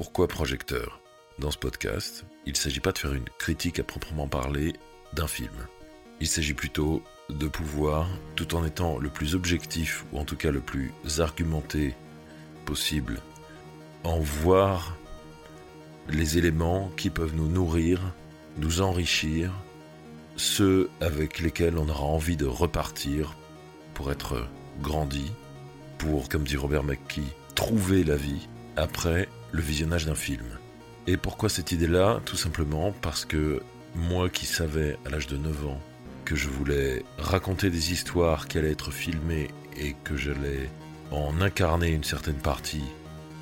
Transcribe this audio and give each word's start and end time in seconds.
Pourquoi 0.00 0.28
projecteur? 0.28 0.98
Dans 1.38 1.50
ce 1.50 1.58
podcast, 1.58 2.24
il 2.46 2.52
ne 2.52 2.56
s'agit 2.56 2.80
pas 2.80 2.92
de 2.92 2.96
faire 2.96 3.12
une 3.12 3.28
critique 3.38 3.78
à 3.80 3.84
proprement 3.84 4.26
parler 4.28 4.72
d'un 5.12 5.26
film. 5.26 5.52
Il 6.22 6.26
s'agit 6.26 6.54
plutôt 6.54 7.02
de 7.28 7.46
pouvoir, 7.46 8.08
tout 8.34 8.54
en 8.54 8.64
étant 8.64 8.96
le 8.96 9.10
plus 9.10 9.34
objectif, 9.34 10.06
ou 10.10 10.18
en 10.18 10.24
tout 10.24 10.36
cas 10.36 10.50
le 10.50 10.62
plus 10.62 10.94
argumenté 11.18 11.94
possible, 12.64 13.20
en 14.02 14.20
voir 14.20 14.96
les 16.08 16.38
éléments 16.38 16.90
qui 16.96 17.10
peuvent 17.10 17.36
nous 17.36 17.48
nourrir, 17.48 18.00
nous 18.56 18.80
enrichir, 18.80 19.52
ceux 20.34 20.88
avec 21.02 21.40
lesquels 21.40 21.76
on 21.76 21.90
aura 21.90 22.04
envie 22.04 22.38
de 22.38 22.46
repartir 22.46 23.36
pour 23.92 24.10
être 24.10 24.48
grandi, 24.80 25.30
pour, 25.98 26.30
comme 26.30 26.44
dit 26.44 26.56
Robert 26.56 26.84
McKee, 26.84 27.34
trouver 27.54 28.02
la 28.02 28.16
vie 28.16 28.48
après 28.76 29.28
le 29.52 29.62
visionnage 29.62 30.06
d'un 30.06 30.14
film. 30.14 30.46
Et 31.06 31.16
pourquoi 31.16 31.48
cette 31.48 31.72
idée-là? 31.72 32.20
Tout 32.24 32.36
simplement 32.36 32.92
parce 33.02 33.24
que 33.24 33.62
moi 33.94 34.28
qui 34.28 34.46
savais 34.46 34.96
à 35.04 35.10
l'âge 35.10 35.26
de 35.26 35.36
9 35.36 35.66
ans 35.66 35.80
que 36.24 36.36
je 36.36 36.48
voulais 36.48 37.04
raconter 37.18 37.70
des 37.70 37.92
histoires 37.92 38.46
qui 38.46 38.58
allaient 38.58 38.70
être 38.70 38.92
filmées 38.92 39.48
et 39.76 39.96
que 40.04 40.16
j'allais 40.16 40.70
en 41.10 41.40
incarner 41.40 41.88
une 41.88 42.04
certaine 42.04 42.36
partie 42.36 42.84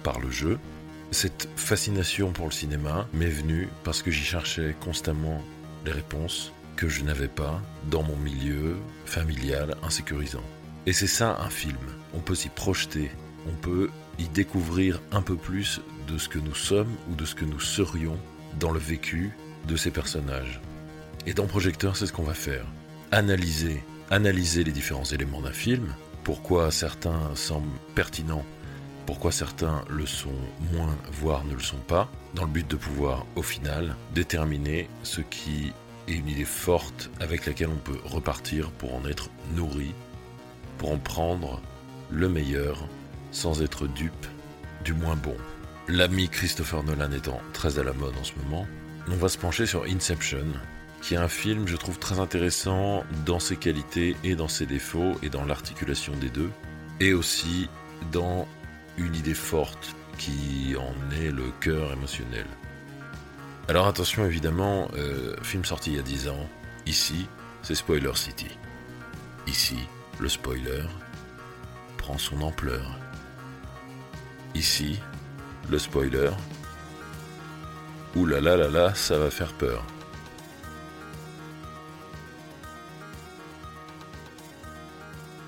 par 0.02 0.20
le 0.20 0.30
jeu, 0.30 0.58
cette 1.10 1.48
fascination 1.56 2.32
pour 2.32 2.46
le 2.46 2.52
cinéma 2.52 3.06
m'est 3.12 3.26
venue 3.26 3.68
parce 3.84 4.02
que 4.02 4.10
j'y 4.10 4.24
cherchais 4.24 4.74
constamment 4.80 5.42
les 5.84 5.92
réponses 5.92 6.52
que 6.76 6.88
je 6.88 7.02
n'avais 7.02 7.28
pas 7.28 7.60
dans 7.90 8.02
mon 8.02 8.16
milieu 8.16 8.76
familial 9.04 9.76
insécurisant. 9.82 10.44
Et 10.86 10.92
c'est 10.92 11.06
ça 11.06 11.38
un 11.40 11.50
film. 11.50 11.76
On 12.14 12.20
peut 12.20 12.34
s'y 12.34 12.48
projeter, 12.48 13.10
on 13.46 13.54
peut 13.54 13.90
y 14.18 14.28
découvrir 14.28 15.00
un 15.12 15.22
peu 15.22 15.36
plus 15.36 15.80
de 16.08 16.18
ce 16.18 16.28
que 16.28 16.38
nous 16.38 16.54
sommes 16.54 16.94
ou 17.10 17.14
de 17.14 17.24
ce 17.24 17.34
que 17.34 17.44
nous 17.44 17.60
serions 17.60 18.18
dans 18.58 18.70
le 18.70 18.78
vécu 18.78 19.32
de 19.66 19.76
ces 19.76 19.90
personnages. 19.90 20.60
Et 21.26 21.34
dans 21.34 21.46
Projecteur, 21.46 21.96
c'est 21.96 22.06
ce 22.06 22.12
qu'on 22.12 22.22
va 22.22 22.34
faire. 22.34 22.64
Analyser, 23.12 23.82
analyser 24.10 24.64
les 24.64 24.72
différents 24.72 25.04
éléments 25.04 25.42
d'un 25.42 25.52
film, 25.52 25.94
pourquoi 26.24 26.70
certains 26.70 27.34
semblent 27.34 27.78
pertinents, 27.94 28.44
pourquoi 29.06 29.32
certains 29.32 29.84
le 29.88 30.06
sont 30.06 30.28
moins, 30.72 30.96
voire 31.12 31.44
ne 31.44 31.54
le 31.54 31.60
sont 31.60 31.76
pas, 31.76 32.10
dans 32.34 32.44
le 32.44 32.50
but 32.50 32.68
de 32.68 32.76
pouvoir, 32.76 33.26
au 33.36 33.42
final, 33.42 33.96
déterminer 34.14 34.88
ce 35.02 35.20
qui 35.20 35.72
est 36.08 36.12
une 36.12 36.28
idée 36.28 36.44
forte 36.44 37.10
avec 37.20 37.46
laquelle 37.46 37.68
on 37.68 37.76
peut 37.76 37.98
repartir 38.04 38.70
pour 38.72 38.94
en 38.94 39.04
être 39.06 39.30
nourri, 39.54 39.94
pour 40.78 40.92
en 40.92 40.98
prendre 40.98 41.60
le 42.10 42.28
meilleur 42.28 42.86
sans 43.30 43.62
être 43.62 43.86
dupe 43.86 44.26
du 44.84 44.94
moins 44.94 45.16
bon. 45.16 45.36
L'ami 45.90 46.28
Christopher 46.28 46.82
Nolan 46.82 47.12
étant 47.12 47.40
très 47.54 47.78
à 47.78 47.82
la 47.82 47.94
mode 47.94 48.14
en 48.20 48.24
ce 48.24 48.34
moment, 48.44 48.66
on 49.10 49.16
va 49.16 49.30
se 49.30 49.38
pencher 49.38 49.64
sur 49.64 49.84
Inception, 49.84 50.44
qui 51.00 51.14
est 51.14 51.18
un 51.18 51.28
film, 51.28 51.66
je 51.66 51.76
trouve, 51.76 51.98
très 51.98 52.18
intéressant 52.18 53.04
dans 53.24 53.38
ses 53.40 53.56
qualités 53.56 54.14
et 54.22 54.36
dans 54.36 54.48
ses 54.48 54.66
défauts 54.66 55.14
et 55.22 55.30
dans 55.30 55.46
l'articulation 55.46 56.12
des 56.16 56.28
deux, 56.28 56.50
et 57.00 57.14
aussi 57.14 57.70
dans 58.12 58.46
une 58.98 59.14
idée 59.14 59.32
forte 59.32 59.96
qui 60.18 60.76
en 60.78 61.10
est 61.22 61.30
le 61.30 61.50
cœur 61.60 61.90
émotionnel. 61.90 62.46
Alors 63.66 63.86
attention 63.86 64.26
évidemment, 64.26 64.90
euh, 64.94 65.36
film 65.42 65.64
sorti 65.64 65.92
il 65.92 65.96
y 65.96 66.00
a 66.00 66.02
10 66.02 66.28
ans, 66.28 66.48
ici, 66.84 67.26
c'est 67.62 67.74
Spoiler 67.74 68.14
City. 68.14 68.50
Ici, 69.46 69.78
le 70.20 70.28
spoiler 70.28 70.82
prend 71.96 72.18
son 72.18 72.42
ampleur. 72.42 72.98
Ici, 74.54 74.98
le 75.70 75.78
spoiler. 75.78 76.30
Ouh 78.16 78.26
là 78.26 78.40
là 78.40 78.56
là 78.56 78.94
ça 78.94 79.18
va 79.18 79.30
faire 79.30 79.52
peur. 79.52 79.84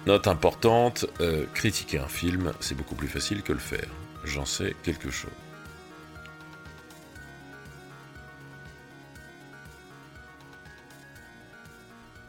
Note 0.07 0.29
importante, 0.29 1.07
euh, 1.21 1.45
critiquer 1.55 1.99
un 1.99 2.09
film, 2.09 2.53
c'est 2.61 2.75
beaucoup 2.75 2.95
plus 2.95 3.09
facile 3.09 3.43
que 3.43 3.53
le 3.53 3.59
faire. 3.59 3.89
J'en 4.25 4.45
sais 4.45 4.75
quelque 4.83 5.11
chose. 5.11 5.31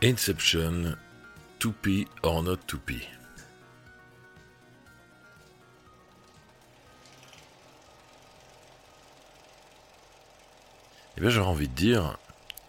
Inception, 0.03 0.95
to 1.59 1.73
be 1.83 2.07
or 2.23 2.43
not 2.43 2.57
to 2.67 2.77
Eh 11.17 11.21
bien, 11.21 11.29
j'aurais 11.29 11.49
envie 11.49 11.67
de 11.67 11.75
dire, 11.75 12.17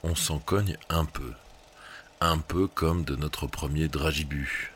on 0.03 0.15
s'en 0.15 0.39
cogne 0.39 0.77
un 0.89 1.05
peu. 1.05 1.33
Un 2.21 2.39
peu 2.39 2.67
comme 2.67 3.05
de 3.05 3.17
notre 3.17 3.47
premier 3.47 3.89
dragibus. 3.89 4.71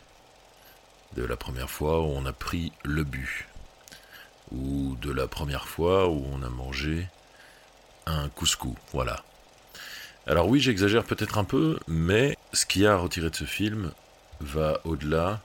De 1.17 1.25
la 1.25 1.37
première 1.37 1.71
fois 1.71 2.01
où 2.01 2.07
on 2.07 2.27
a 2.27 2.33
pris 2.33 2.73
le 2.85 3.05
but. 3.05 3.47
Ou 4.53 4.97
de 5.01 5.11
la 5.11 5.27
première 5.27 5.67
fois 5.67 6.09
où 6.09 6.25
on 6.33 6.43
a 6.43 6.49
mangé 6.49 7.09
un 8.07 8.29
couscous. 8.29 8.77
Voilà. 8.93 9.25
Alors 10.27 10.49
oui, 10.49 10.61
j'exagère 10.61 11.05
peut-être 11.05 11.39
un 11.39 11.45
peu, 11.45 11.79
mais 11.89 12.37
ce 12.53 12.67
qu'il 12.67 12.83
y 12.83 12.87
a 12.87 12.95
à 12.95 12.97
retirer 12.97 13.31
de 13.31 13.37
ce 13.37 13.45
film 13.45 13.93
va 14.41 14.81
au-delà 14.85 15.41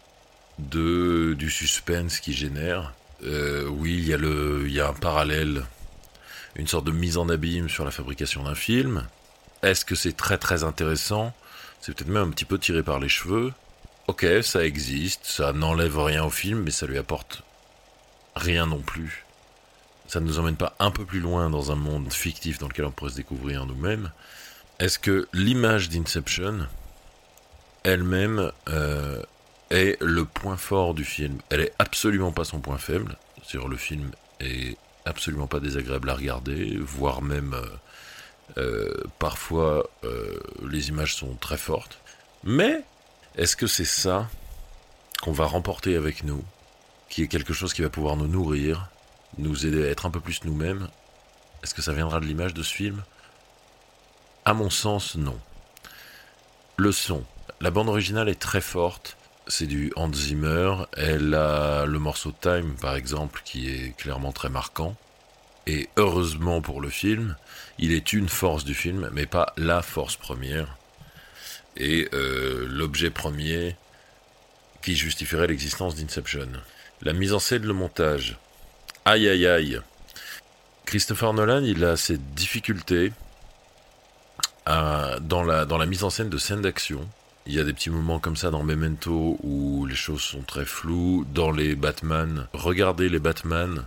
de, 0.59 1.35
du 1.37 1.49
suspense 1.49 2.19
qui 2.19 2.33
génère. 2.33 2.93
Euh, 3.23 3.67
oui, 3.67 3.95
il 3.97 4.07
y, 4.07 4.13
a 4.13 4.17
le, 4.17 4.63
il 4.65 4.73
y 4.73 4.79
a 4.79 4.89
un 4.89 4.93
parallèle 4.93 5.63
une 6.55 6.67
sorte 6.67 6.85
de 6.85 6.91
mise 6.91 7.17
en 7.17 7.29
abîme 7.29 7.69
sur 7.69 7.85
la 7.85 7.91
fabrication 7.91 8.43
d'un 8.43 8.55
film. 8.55 9.07
Est-ce 9.63 9.85
que 9.85 9.95
c'est 9.95 10.15
très 10.15 10.37
très 10.37 10.63
intéressant? 10.63 11.33
C'est 11.79 11.93
peut-être 11.93 12.09
même 12.09 12.27
un 12.27 12.31
petit 12.31 12.45
peu 12.45 12.59
tiré 12.59 12.83
par 12.83 12.99
les 12.99 13.09
cheveux. 13.09 13.53
Ok, 14.07 14.25
ça 14.43 14.65
existe, 14.65 15.25
ça 15.25 15.53
n'enlève 15.53 15.97
rien 15.99 16.23
au 16.25 16.29
film, 16.29 16.61
mais 16.63 16.71
ça 16.71 16.85
lui 16.85 16.97
apporte 16.97 17.43
rien 18.35 18.65
non 18.65 18.81
plus. 18.81 19.25
Ça 20.07 20.19
ne 20.19 20.25
nous 20.25 20.39
emmène 20.39 20.57
pas 20.57 20.75
un 20.79 20.91
peu 20.91 21.05
plus 21.05 21.21
loin 21.21 21.49
dans 21.49 21.71
un 21.71 21.75
monde 21.75 22.11
fictif 22.11 22.57
dans 22.57 22.67
lequel 22.67 22.85
on 22.85 22.91
pourrait 22.91 23.11
se 23.11 23.15
découvrir 23.15 23.65
nous-mêmes. 23.65 24.11
Est-ce 24.79 24.99
que 24.99 25.27
l'image 25.31 25.89
d'Inception, 25.89 26.67
elle-même, 27.83 28.51
euh, 28.67 29.21
est 29.69 29.97
le 30.01 30.25
point 30.25 30.57
fort 30.57 30.93
du 30.93 31.05
film? 31.05 31.39
Elle 31.49 31.61
est 31.61 31.73
absolument 31.79 32.31
pas 32.31 32.43
son 32.43 32.59
point 32.59 32.77
faible. 32.77 33.15
Sur 33.43 33.69
le 33.69 33.77
film 33.77 34.11
est 34.39 34.77
absolument 35.05 35.47
pas 35.47 35.59
désagréable 35.59 36.09
à 36.09 36.15
regarder, 36.15 36.77
voire 36.77 37.21
même 37.21 37.53
euh, 37.53 37.65
euh, 38.57 39.03
parfois 39.19 39.89
euh, 40.03 40.39
les 40.69 40.89
images 40.89 41.15
sont 41.15 41.35
très 41.35 41.57
fortes. 41.57 41.99
Mais 42.43 42.83
est-ce 43.35 43.55
que 43.55 43.67
c'est 43.67 43.85
ça 43.85 44.29
qu'on 45.21 45.31
va 45.31 45.45
remporter 45.45 45.95
avec 45.95 46.23
nous, 46.23 46.43
qui 47.09 47.23
est 47.23 47.27
quelque 47.27 47.53
chose 47.53 47.73
qui 47.73 47.81
va 47.81 47.89
pouvoir 47.89 48.15
nous 48.15 48.27
nourrir, 48.27 48.89
nous 49.37 49.65
aider 49.65 49.85
à 49.85 49.89
être 49.89 50.05
un 50.05 50.11
peu 50.11 50.19
plus 50.19 50.43
nous-mêmes? 50.43 50.87
Est-ce 51.63 51.73
que 51.73 51.81
ça 51.81 51.93
viendra 51.93 52.19
de 52.19 52.25
l'image 52.25 52.53
de 52.53 52.63
ce 52.63 52.73
film? 52.73 53.03
À 54.45 54.53
mon 54.53 54.69
sens, 54.69 55.15
non. 55.15 55.37
Le 56.77 56.91
son. 56.91 57.23
La 57.59 57.69
bande 57.69 57.89
originale 57.89 58.27
est 58.29 58.39
très 58.39 58.61
forte 58.61 59.17
c'est 59.51 59.67
du 59.67 59.91
Hans 59.97 60.13
Zimmer. 60.13 60.75
Elle 60.95 61.35
a 61.35 61.85
le 61.85 61.99
morceau 61.99 62.31
Time, 62.31 62.73
par 62.79 62.95
exemple, 62.95 63.41
qui 63.43 63.69
est 63.69 63.95
clairement 63.97 64.31
très 64.31 64.49
marquant. 64.49 64.95
Et 65.67 65.89
heureusement 65.97 66.61
pour 66.61 66.79
le 66.79 66.89
film, 66.89 67.35
il 67.77 67.91
est 67.91 68.13
une 68.13 68.29
force 68.29 68.63
du 68.63 68.73
film, 68.73 69.09
mais 69.11 69.25
pas 69.25 69.53
la 69.57 69.81
force 69.81 70.15
première. 70.15 70.77
Et 71.75 72.07
euh, 72.13 72.65
l'objet 72.69 73.09
premier 73.09 73.75
qui 74.81 74.95
justifierait 74.95 75.47
l'existence 75.47 75.95
d'Inception. 75.95 76.47
La 77.01 77.13
mise 77.13 77.33
en 77.33 77.39
scène, 77.39 77.63
le 77.63 77.73
montage. 77.73 78.37
Aïe 79.03 79.27
aïe 79.27 79.45
aïe. 79.47 79.81
Christopher 80.85 81.33
Nolan, 81.33 81.63
il 81.63 81.83
a 81.83 81.95
difficultés 82.35 83.11
dans, 84.65 85.43
la, 85.43 85.65
dans 85.65 85.77
la 85.77 85.85
mise 85.85 86.03
en 86.05 86.09
scène 86.09 86.29
de 86.29 86.37
scènes 86.37 86.61
d'action 86.61 87.07
il 87.45 87.53
y 87.53 87.59
a 87.59 87.63
des 87.63 87.73
petits 87.73 87.89
moments 87.89 88.19
comme 88.19 88.35
ça 88.35 88.51
dans 88.51 88.63
Memento 88.63 89.37
où 89.43 89.85
les 89.85 89.95
choses 89.95 90.21
sont 90.21 90.41
très 90.41 90.65
floues. 90.65 91.25
Dans 91.33 91.51
les 91.51 91.75
Batman, 91.75 92.47
regardez 92.53 93.09
les 93.09 93.19
Batman, 93.19 93.85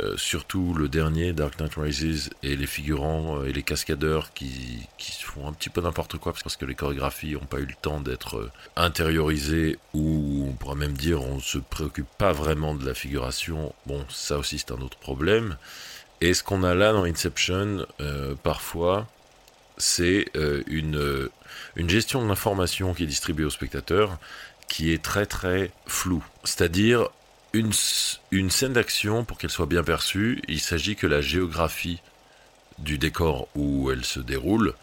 euh, 0.00 0.16
surtout 0.16 0.72
le 0.72 0.88
dernier, 0.88 1.34
Dark 1.34 1.60
Knight 1.60 1.74
Rises, 1.76 2.30
et 2.42 2.56
les 2.56 2.66
figurants 2.66 3.40
euh, 3.40 3.44
et 3.44 3.52
les 3.52 3.62
cascadeurs 3.62 4.32
qui, 4.32 4.88
qui 4.96 5.12
font 5.22 5.46
un 5.46 5.52
petit 5.52 5.68
peu 5.68 5.82
n'importe 5.82 6.16
quoi 6.16 6.32
parce 6.32 6.56
que 6.56 6.64
les 6.64 6.74
chorégraphies 6.74 7.32
n'ont 7.32 7.40
pas 7.40 7.58
eu 7.58 7.66
le 7.66 7.74
temps 7.80 8.00
d'être 8.00 8.38
euh, 8.38 8.50
intériorisées 8.76 9.78
ou 9.92 10.46
on 10.48 10.52
pourrait 10.52 10.76
même 10.76 10.94
dire 10.94 11.22
on 11.22 11.36
ne 11.36 11.40
se 11.40 11.58
préoccupe 11.58 12.08
pas 12.16 12.32
vraiment 12.32 12.74
de 12.74 12.86
la 12.86 12.94
figuration. 12.94 13.74
Bon, 13.84 14.06
ça 14.08 14.38
aussi 14.38 14.58
c'est 14.58 14.72
un 14.72 14.80
autre 14.80 14.96
problème. 14.96 15.56
Et 16.22 16.32
ce 16.32 16.42
qu'on 16.42 16.62
a 16.62 16.74
là 16.74 16.92
dans 16.92 17.04
Inception, 17.04 17.84
parfois, 18.44 19.08
c'est 19.76 20.26
une 20.68 21.28
une 21.76 21.88
gestion 21.88 22.22
de 22.22 22.28
l'information 22.28 22.94
qui 22.94 23.04
est 23.04 23.06
distribuée 23.06 23.44
aux 23.44 23.50
spectateurs 23.50 24.18
qui 24.68 24.92
est 24.92 25.02
très 25.02 25.26
très 25.26 25.70
floue. 25.86 26.24
C'est-à-dire, 26.44 27.08
une, 27.52 27.72
une 28.30 28.50
scène 28.50 28.72
d'action, 28.72 29.24
pour 29.24 29.38
qu'elle 29.38 29.50
soit 29.50 29.66
bien 29.66 29.84
perçue, 29.84 30.40
il 30.48 30.60
s'agit 30.60 30.96
que 30.96 31.06
la 31.06 31.20
géographie 31.20 32.00
du 32.78 32.98
décor 32.98 33.48
où 33.54 33.90
elle 33.90 34.04
se 34.04 34.20
déroule 34.20 34.74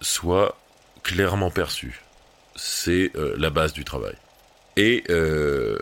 soit 0.00 0.56
clairement 1.02 1.50
perçue. 1.50 2.02
C'est 2.56 3.10
euh, 3.16 3.34
la 3.38 3.50
base 3.50 3.72
du 3.72 3.84
travail. 3.84 4.14
Et 4.76 5.04
euh, 5.10 5.78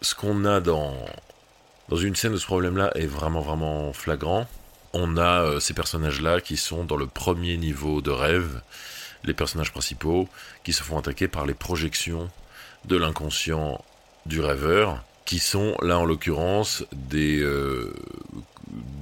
ce 0.00 0.14
qu'on 0.14 0.44
a 0.44 0.60
dans, 0.60 0.94
dans 1.88 1.96
une 1.96 2.14
scène 2.14 2.32
de 2.32 2.36
ce 2.36 2.46
problème-là 2.46 2.92
est 2.94 3.06
vraiment, 3.06 3.40
vraiment 3.40 3.92
flagrant. 3.92 4.46
On 4.96 5.16
a 5.16 5.42
euh, 5.42 5.60
ces 5.60 5.74
personnages-là 5.74 6.40
qui 6.40 6.56
sont 6.56 6.84
dans 6.84 6.96
le 6.96 7.08
premier 7.08 7.56
niveau 7.56 8.00
de 8.00 8.12
rêve, 8.12 8.62
les 9.24 9.34
personnages 9.34 9.72
principaux, 9.72 10.28
qui 10.62 10.72
se 10.72 10.84
font 10.84 10.96
attaquer 10.96 11.26
par 11.26 11.46
les 11.46 11.52
projections 11.52 12.30
de 12.84 12.96
l'inconscient 12.96 13.84
du 14.24 14.40
rêveur, 14.40 15.02
qui 15.24 15.40
sont 15.40 15.76
là 15.82 15.98
en 15.98 16.04
l'occurrence 16.04 16.84
des, 16.92 17.40
euh, 17.40 17.92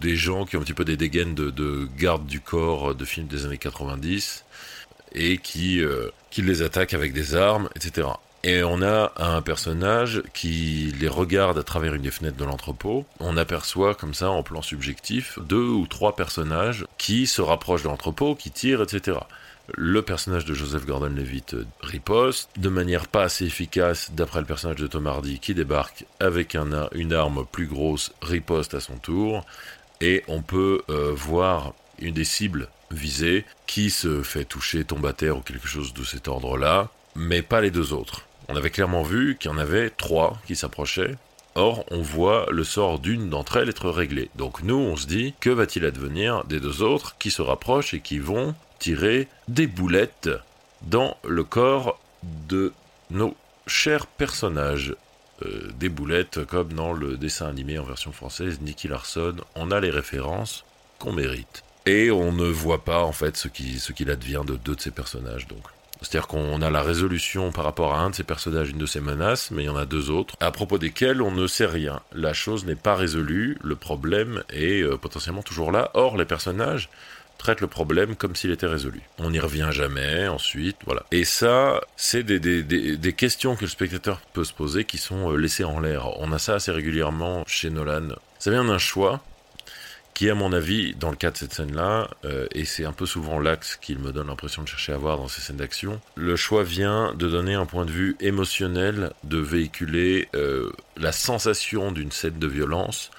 gens 0.03 0.47
qui 0.47 0.57
ont 0.57 0.61
un 0.61 0.63
petit 0.63 0.73
peu 0.73 0.87
des 0.87 0.97
dégaines 0.97 1.35
de, 1.35 1.51
de 1.51 1.87
garde 1.99 2.27
du 2.27 2.41
corps 2.41 2.95
de 2.95 3.05
films 3.05 3.27
des 3.27 3.45
années 3.45 3.59
90 3.59 4.45
et 5.15 5.37
qui, 5.37 5.83
euh, 5.83 6.09
qui 6.31 6.41
les 6.41 6.63
attaquent 6.63 6.95
avec 6.95 7.13
des 7.13 7.35
armes, 7.35 7.69
etc. 7.77 8.09
Et 8.45 8.65
on 8.65 8.83
a 8.83 9.13
un 9.19 9.41
personnage 9.41 10.23
qui 10.35 10.93
les 10.99 11.09
regarde 11.09 11.59
à 11.59 11.63
travers 11.63 11.95
une 11.95 12.03
des 12.03 12.11
fenêtres 12.11 12.37
de 12.37 12.45
l'entrepôt. 12.45 13.07
On 13.21 13.37
aperçoit 13.37 13.95
comme 13.95 14.15
ça, 14.15 14.31
en 14.31 14.43
plan 14.43 14.63
subjectif, 14.63 15.39
deux 15.39 15.69
ou 15.69 15.87
trois 15.87 16.17
personnages 16.17 16.85
qui 16.99 17.29
se 17.29 17.41
rapprochent 17.41 17.85
de 17.85 17.89
l'entrepôt, 17.89 18.35
qui 18.35 18.51
tirent, 18.51 18.83
etc. 18.83 19.19
Le 19.75 20.03
personnage 20.03 20.45
de 20.45 20.55
Joseph 20.55 20.87
Gordon-Levitt 20.87 21.55
riposte 21.83 22.51
de 22.57 22.69
manière 22.69 23.07
pas 23.07 23.23
assez 23.23 23.45
efficace, 23.45 24.11
d'après 24.13 24.41
le 24.41 24.47
personnage 24.47 24.81
de 24.81 24.89
Tom 24.89 25.07
Hardy 25.07 25.39
qui 25.39 25.55
débarque 25.55 26.05
avec 26.19 26.57
un, 26.57 26.89
une 26.93 27.13
arme 27.13 27.47
plus 27.51 27.69
grosse, 27.69 28.13
riposte 28.23 28.75
à 28.75 28.81
son 28.81 28.97
tour, 28.97 29.47
et 30.01 30.25
on 30.27 30.43
peut 30.43 30.83
euh, 30.91 31.13
voir 31.15 31.75
une 32.01 32.15
des 32.15 32.25
cibles 32.25 32.69
visées 32.91 33.45
qui 33.69 33.91
se 33.91 34.25
fait 34.25 34.45
toucher, 34.45 34.85
tombe 34.85 35.07
à 35.07 35.13
terre 35.13 35.37
ou 35.37 35.43
quelque 35.43 35.69
chose 35.69 35.95
de 35.95 36.03
cet 36.03 36.27
ordre-là, 36.27 36.91
mais 37.15 37.43
pas 37.43 37.61
les 37.61 37.71
deux 37.71 37.93
autres. 37.93 38.27
On 38.53 38.57
avait 38.57 38.69
clairement 38.69 39.03
vu 39.03 39.39
qu'il 39.39 39.51
y 39.51 39.55
en 39.55 39.57
avait 39.57 39.89
trois 39.89 40.39
qui 40.47 40.57
s'approchaient. 40.57 41.17
Or, 41.55 41.87
on 41.91 42.03
voit 42.03 42.47
le 42.51 42.65
sort 42.65 42.99
d'une 42.99 43.31
d'entre 43.31 43.57
elles 43.57 43.71
être 43.71 43.89
réglé. 43.89 44.29
Donc 44.37 44.63
nous, 44.63 44.77
on 44.77 44.95
se 44.95 45.07
dit, 45.07 45.33
que 45.41 45.49
va-t-il 45.49 45.87
advenir 45.87 46.45
des 46.45 46.61
deux 46.61 46.83
autres 46.83 47.17
qui 47.19 47.31
se 47.31 47.41
rapprochent 47.41 47.95
et 47.95 48.01
qui 48.01 48.19
vont 48.19 48.55
tirer 48.79 49.29
des 49.49 49.67
boulettes 49.67 50.29
dans 50.83 51.17
le 51.27 51.45
corps 51.45 51.99
de 52.23 52.75
nos 53.11 53.35
chers 53.67 54.07
personnages? 54.07 54.97
Euh, 55.47 55.71
Des 55.79 55.89
boulettes 55.89 56.45
comme 56.45 56.75
dans 56.75 56.93
le 56.93 57.17
dessin 57.17 57.49
animé 57.49 57.79
en 57.79 57.85
version 57.85 58.13
française, 58.13 58.61
Nicky 58.61 58.87
Larson. 58.87 59.37
On 59.55 59.71
a 59.71 59.81
les 59.81 59.91
références 59.91 60.67
qu'on 60.99 61.15
mérite. 61.15 61.65
Et 61.87 62.11
on 62.11 62.33
ne 62.33 62.45
voit 62.45 62.85
pas 62.85 63.03
en 63.03 63.13
fait 63.13 63.35
ce 63.39 63.49
qu'il 63.49 63.81
ce 63.81 63.93
advient 64.11 64.43
de 64.47 64.57
deux 64.57 64.77
de 64.77 64.81
ces 64.83 64.91
personnages. 64.91 65.49
Donc 65.49 65.63
c'est-à-dire 66.03 66.27
qu'on 66.27 66.61
a 66.63 66.71
la 66.71 66.83
résolution 66.83 67.53
par 67.53 67.65
rapport 67.65 67.95
à 67.95 68.01
un 68.01 68.11
de 68.11 68.15
ces 68.15 68.25
personnages, 68.25 68.71
une 68.71 68.79
de 68.79 68.87
ces 68.87 69.01
menaces, 69.01 69.51
mais 69.51 69.63
il 69.63 69.67
y 69.67 69.71
en 69.71 69.77
a 69.77 69.87
deux 69.87 70.11
autres, 70.11 70.35
à 70.41 70.51
propos 70.51 70.79
desquels 70.79 71.23
on 71.23 71.31
ne 71.31 71.47
sait 71.47 71.67
rien. 71.67 72.01
La 72.13 72.33
chose 72.33 72.65
n'est 72.65 72.75
pas 72.75 72.95
résolue, 72.95 73.59
le 73.63 73.77
problème 73.77 74.43
est 74.51 74.83
euh, 74.83 74.97
potentiellement 74.97 75.43
toujours 75.43 75.73
là. 75.73 75.91
Or, 75.95 76.17
les 76.17 76.25
personnages 76.25 76.89
traitent 77.39 77.61
le 77.61 77.67
problème 77.67 78.15
comme 78.15 78.37
s'il 78.37 78.53
était 78.53 78.67
résolu. 78.67 79.01
On 79.19 79.31
n'y 79.31 79.41
revient 79.41 79.69
jamais, 79.73 80.29
ensuite, 80.29 80.77
voilà. 80.87 81.03
Et 81.11 81.25
ça, 81.25 81.81
c'est 81.97 82.23
des, 82.23 82.39
des, 82.39 83.13
questions 83.13 83.57
que 83.57 83.63
le 83.63 83.69
spectateur 83.69 84.21
peut 84.33 84.45
se 84.45 84.53
poser 84.53 84.85
qui 84.85 84.99
sont 84.99 85.33
euh, 85.33 85.37
laissées 85.37 85.65
en 85.65 85.81
l'air. 85.81 86.09
On 86.21 86.33
a 86.33 86.39
ça 86.39 86.55
assez 86.55 86.71
régulièrement 86.71 87.45
chez 87.47 87.71
Nolan. 87.71 88.09
Ça 88.39 88.51
vient 88.51 88.65
d'un 88.65 88.79
choix 88.79 89.21
qui 90.15 90.29
à 90.29 90.35
mon 90.35 90.53
avis, 90.53 90.95
dans 90.95 91.11
le 91.11 91.17
cas 91.17 91.31
de 91.31 91.37
cette 91.37 91.55
scène-là, 91.55 92.11
euh, 92.25 92.47
et 92.53 92.65
c'est 92.65 92.85
un 92.85 92.93
peu 92.93 93.07
souvent 93.07 93.41
l'axe 93.41 93.77
qu'il 93.77 93.99
me 93.99 94.13
donne 94.13 94.27
l'impression 94.27 94.63
de 94.63 94.69
chercher 94.69 94.93
à 94.93 94.99
voir 94.99 95.17
dans 95.17 95.29
ces 95.29 95.41
scènes 95.41 95.57
d'action, 95.57 96.01
le 96.17 96.37
choix 96.37 96.63
vient 96.63 97.15
de 97.15 97.29
donner 97.29 97.55
un 97.55 97.67
point 97.67 97.85
de 97.85 97.91
vue 97.91 98.17
émotionnel, 98.21 99.13
de 99.25 99.39
véhiculer 99.39 100.29
euh, 100.35 100.71
la 100.97 101.13
sensation 101.13 101.93
d'une 101.93 102.13
scène 102.13 102.39
de 102.39 102.47
violence, 102.47 103.11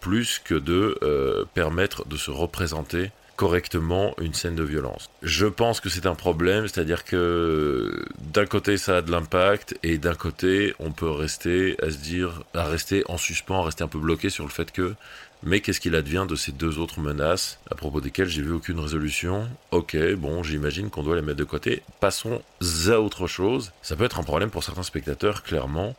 plus 0.00 0.40
que 0.44 0.54
de 0.54 0.98
euh, 1.02 1.44
permettre 1.54 2.06
de 2.06 2.16
se 2.16 2.30
représenter 2.30 3.10
correctement 3.36 4.14
une 4.20 4.34
scène 4.34 4.54
de 4.54 4.62
violence. 4.62 5.08
Je 5.22 5.46
pense 5.46 5.80
que 5.80 5.88
c'est 5.88 6.06
un 6.06 6.14
problème, 6.14 6.68
c'est-à-dire 6.68 7.04
que 7.04 8.04
d'un 8.20 8.46
côté 8.46 8.76
ça 8.76 8.98
a 8.98 9.02
de 9.02 9.10
l'impact 9.10 9.76
et 9.82 9.98
d'un 9.98 10.14
côté 10.14 10.74
on 10.78 10.92
peut 10.92 11.10
rester 11.10 11.76
à 11.82 11.90
se 11.90 11.96
dire 11.96 12.42
à 12.54 12.64
rester 12.64 13.04
en 13.08 13.16
suspens, 13.16 13.62
rester 13.62 13.84
un 13.84 13.88
peu 13.88 13.98
bloqué 13.98 14.28
sur 14.28 14.44
le 14.44 14.50
fait 14.50 14.70
que 14.70 14.94
mais 15.42 15.60
qu'est-ce 15.60 15.80
qu'il 15.80 15.96
advient 15.96 16.26
de 16.28 16.36
ces 16.36 16.52
deux 16.52 16.78
autres 16.78 17.00
menaces 17.00 17.58
à 17.70 17.74
propos 17.74 18.00
desquelles 18.00 18.28
j'ai 18.28 18.42
vu 18.42 18.52
aucune 18.52 18.78
résolution 18.78 19.48
Ok, 19.70 19.96
bon, 20.14 20.42
j'imagine 20.42 20.88
qu'on 20.88 21.02
doit 21.02 21.16
les 21.16 21.22
mettre 21.22 21.38
de 21.38 21.44
côté. 21.44 21.82
Passons 22.00 22.42
à 22.88 23.00
autre 23.00 23.26
chose. 23.26 23.72
Ça 23.82 23.96
peut 23.96 24.04
être 24.04 24.20
un 24.20 24.22
problème 24.24 24.50
pour 24.50 24.62
certains 24.62 24.82
spectateurs, 24.82 25.42
clairement. 25.42 25.96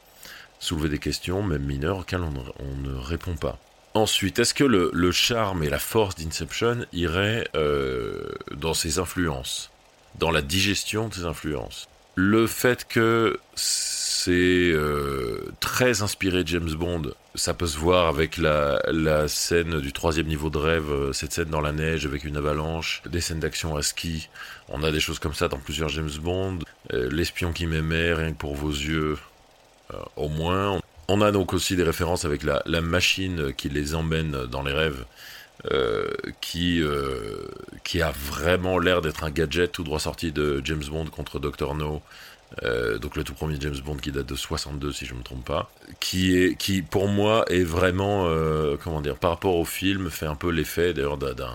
Soulever 0.59 0.89
des 0.89 0.99
questions, 0.99 1.43
même 1.43 1.63
mineures, 1.63 1.99
auxquelles 1.99 2.21
on 2.21 2.31
ne, 2.31 2.95
répond 2.95 3.35
pas. 3.35 3.57
Ensuite, 3.93 4.39
est-ce 4.39 4.53
que 4.53 4.63
le, 4.63 5.11
charme 5.11 5.63
et 5.63 5.69
la 5.69 5.79
force 5.79 6.15
d'Inception 6.15 6.85
iraient 6.93 7.47
euh, 7.55 8.31
dans 8.55 8.73
ses 8.73 8.97
influences, 8.97 9.71
dans 10.15 10.31
la 10.31 10.41
digestion 10.41 11.09
de 11.09 11.13
ses 11.13 11.25
influences? 11.25 11.89
Le 12.15 12.45
fait 12.45 12.87
que 12.87 13.39
c'est 13.55 14.71
euh, 14.71 15.51
très 15.59 16.03
inspiré 16.03 16.43
de 16.43 16.47
James 16.47 16.71
Bond. 16.75 17.11
Ça 17.33 17.55
peut 17.55 17.65
se 17.65 17.77
voir 17.77 18.07
avec 18.07 18.37
la, 18.37 19.27
scène 19.27 19.79
du 19.79 19.91
troisième 19.91 20.27
niveau 20.27 20.51
de 20.51 20.59
rêve, 20.59 20.91
euh, 20.91 21.13
cette 21.13 21.33
scène 21.33 21.49
dans 21.49 21.61
la 21.61 21.71
neige 21.71 22.05
avec 22.05 22.23
une 22.23 22.37
avalanche, 22.37 23.01
des 23.09 23.19
scènes 23.19 23.39
d'action 23.39 23.75
à 23.75 23.81
ski. 23.81 24.29
On 24.69 24.83
a 24.83 24.91
des 24.91 24.99
choses 24.99 25.17
comme 25.17 25.33
ça 25.33 25.47
dans 25.47 25.57
plusieurs 25.57 25.89
James 25.89 26.11
Bond. 26.21 26.59
Euh, 26.93 27.09
l'espion 27.11 27.51
qui 27.51 27.65
m'aimait, 27.65 28.13
rien 28.13 28.31
que 28.31 28.37
pour 28.37 28.55
vos 28.55 28.69
yeux, 28.71 29.17
au 30.15 30.29
moins. 30.29 30.79
On 31.07 31.21
a 31.21 31.31
donc 31.31 31.53
aussi 31.53 31.75
des 31.75 31.83
références 31.83 32.25
avec 32.25 32.43
la 32.43 32.81
machine 32.81 33.53
qui 33.53 33.69
les 33.69 33.93
emmène 33.93 34.45
dans 34.45 34.63
les 34.63 34.71
rêves. 34.71 35.05
Euh, 35.71 36.09
qui, 36.41 36.81
euh, 36.81 37.47
qui 37.85 38.01
a 38.01 38.11
vraiment 38.11 38.79
l'air 38.79 39.01
d'être 39.01 39.23
un 39.23 39.29
gadget 39.29 39.71
tout 39.71 39.83
droit 39.83 39.99
sorti 39.99 40.33
de 40.33 40.61
James 40.65 40.83
Bond 40.83 41.05
contre 41.05 41.39
Dr. 41.39 41.75
No, 41.75 42.01
euh, 42.63 42.97
donc 42.97 43.15
le 43.15 43.23
tout 43.23 43.33
premier 43.33 43.55
James 43.61 43.77
Bond 43.85 43.95
qui 43.95 44.11
date 44.11 44.25
de 44.25 44.35
62 44.35 44.91
si 44.91 45.05
je 45.05 45.13
ne 45.13 45.19
me 45.19 45.23
trompe 45.23 45.45
pas, 45.45 45.71
qui 46.01 46.35
est 46.35 46.57
qui 46.57 46.81
pour 46.81 47.07
moi 47.07 47.45
est 47.49 47.63
vraiment 47.63 48.27
comment 48.83 48.99
dire 48.99 49.15
par 49.15 49.29
rapport 49.29 49.55
au 49.55 49.63
film 49.63 50.09
fait 50.09 50.25
un 50.25 50.35
peu 50.35 50.49
l'effet 50.49 50.93
d'ailleurs 50.93 51.17
d'un 51.17 51.53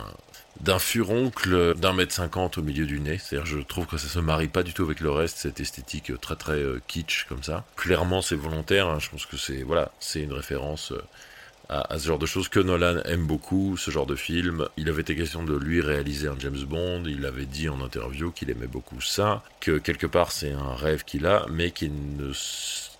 d'un 0.60 0.78
furoncle 0.78 1.74
d'un 1.74 1.92
mètre 1.92 2.14
cinquante 2.14 2.56
au 2.56 2.62
milieu 2.62 2.86
du 2.86 3.00
nez. 3.00 3.18
C'est-à-dire, 3.18 3.46
je 3.46 3.58
trouve 3.58 3.86
que 3.86 3.98
ça 3.98 4.08
se 4.08 4.20
marie 4.20 4.48
pas 4.48 4.62
du 4.62 4.72
tout 4.72 4.84
avec 4.84 5.00
le 5.00 5.10
reste, 5.10 5.36
cette 5.36 5.60
esthétique 5.60 6.18
très 6.20 6.36
très 6.36 6.62
kitsch 6.86 7.26
comme 7.28 7.42
ça. 7.42 7.66
Clairement, 7.76 8.22
c'est 8.22 8.36
volontaire. 8.36 8.88
Hein. 8.88 8.98
je 9.00 9.10
pense 9.10 9.26
que 9.26 9.36
c'est 9.36 9.62
voilà, 9.64 9.92
c'est 10.00 10.22
une 10.22 10.32
référence 10.32 10.94
à, 11.68 11.98
ce 11.98 12.06
genre 12.06 12.18
de 12.18 12.26
choses 12.26 12.48
que 12.48 12.60
Nolan 12.60 13.02
aime 13.04 13.26
beaucoup, 13.26 13.76
ce 13.76 13.90
genre 13.90 14.06
de 14.06 14.16
film. 14.16 14.66
Il 14.76 14.88
avait 14.88 15.02
été 15.02 15.14
question 15.14 15.42
de 15.42 15.56
lui 15.56 15.80
réaliser 15.80 16.28
un 16.28 16.38
James 16.38 16.64
Bond, 16.66 17.04
il 17.06 17.26
avait 17.26 17.44
dit 17.44 17.68
en 17.68 17.80
interview 17.80 18.30
qu'il 18.30 18.50
aimait 18.50 18.66
beaucoup 18.66 19.00
ça, 19.00 19.42
que 19.60 19.78
quelque 19.78 20.06
part 20.06 20.32
c'est 20.32 20.52
un 20.52 20.74
rêve 20.74 21.04
qu'il 21.04 21.26
a, 21.26 21.46
mais 21.50 21.70
qu'il 21.70 21.92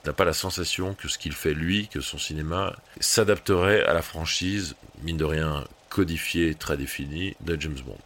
n'a 0.05 0.13
pas 0.13 0.25
la 0.25 0.35
sensation 0.35 0.95
que 0.95 1.09
ce 1.09 1.19
qu'il 1.19 1.33
fait 1.33 1.55
lui, 1.55 1.89
que 1.89 2.01
son 2.01 2.19
cinéma 2.19 2.77
s'adapterait 3.01 3.85
à 3.85 3.95
la 3.95 4.03
franchise, 4.03 4.75
mine 5.03 5.17
de 5.17 5.25
rien 5.25 5.65
codifiée, 5.89 6.55
très 6.55 6.77
définie, 6.77 7.35
de 7.41 7.59
James 7.59 7.79
Bond. 7.85 7.99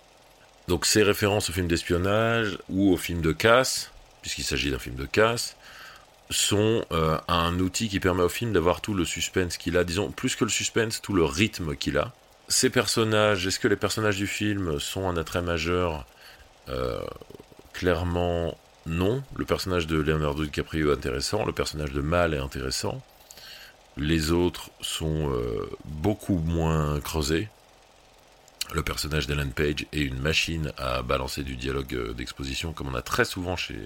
Donc 0.68 0.86
ces 0.86 1.02
références 1.02 1.50
au 1.50 1.52
film 1.52 1.66
d'espionnage 1.66 2.56
ou 2.68 2.92
au 2.92 2.96
film 2.96 3.20
de 3.20 3.32
casse, 3.32 3.90
puisqu'il 4.20 4.44
s'agit 4.44 4.70
d'un 4.70 4.78
film 4.78 4.94
de 4.94 5.06
casse, 5.06 5.56
sont 6.32 6.84
euh, 6.92 7.18
un 7.28 7.58
outil 7.60 7.88
qui 7.88 8.00
permet 8.00 8.22
au 8.22 8.28
film 8.28 8.52
d'avoir 8.52 8.80
tout 8.80 8.94
le 8.94 9.04
suspense 9.04 9.56
qu'il 9.56 9.76
a, 9.76 9.84
disons 9.84 10.10
plus 10.10 10.34
que 10.34 10.44
le 10.44 10.50
suspense, 10.50 11.00
tout 11.00 11.14
le 11.14 11.24
rythme 11.24 11.76
qu'il 11.76 11.98
a. 11.98 12.12
Ces 12.48 12.70
personnages, 12.70 13.46
est-ce 13.46 13.58
que 13.58 13.68
les 13.68 13.76
personnages 13.76 14.16
du 14.16 14.26
film 14.26 14.80
sont 14.80 15.08
un 15.08 15.16
attrait 15.16 15.42
majeur? 15.42 16.06
Euh, 16.68 17.00
Clairement 17.72 18.56
non. 18.86 19.22
Le 19.36 19.44
personnage 19.44 19.86
de 19.86 19.96
Leonardo 19.96 20.44
DiCaprio 20.44 20.90
est 20.90 20.94
intéressant, 20.94 21.44
le 21.44 21.52
personnage 21.52 21.92
de 21.92 22.00
Mal 22.00 22.34
est 22.34 22.38
intéressant. 22.38 23.02
Les 23.96 24.30
autres 24.30 24.70
sont 24.80 25.30
euh, 25.32 25.68
beaucoup 25.84 26.38
moins 26.38 27.00
creusés. 27.00 27.48
Le 28.72 28.82
personnage 28.82 29.26
d'Ellen 29.26 29.52
Page 29.52 29.86
est 29.92 30.00
une 30.00 30.18
machine 30.18 30.72
à 30.78 31.02
balancer 31.02 31.42
du 31.42 31.56
dialogue 31.56 32.14
d'exposition 32.14 32.72
comme 32.72 32.88
on 32.88 32.94
a 32.94 33.02
très 33.02 33.24
souvent 33.24 33.56
chez, 33.56 33.76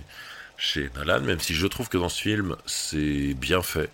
chez 0.56 0.90
Nolan, 0.94 1.20
même 1.20 1.40
si 1.40 1.54
je 1.54 1.66
trouve 1.66 1.88
que 1.88 1.98
dans 1.98 2.08
ce 2.08 2.22
film, 2.22 2.56
c'est 2.66 3.34
bien 3.34 3.62
fait, 3.62 3.90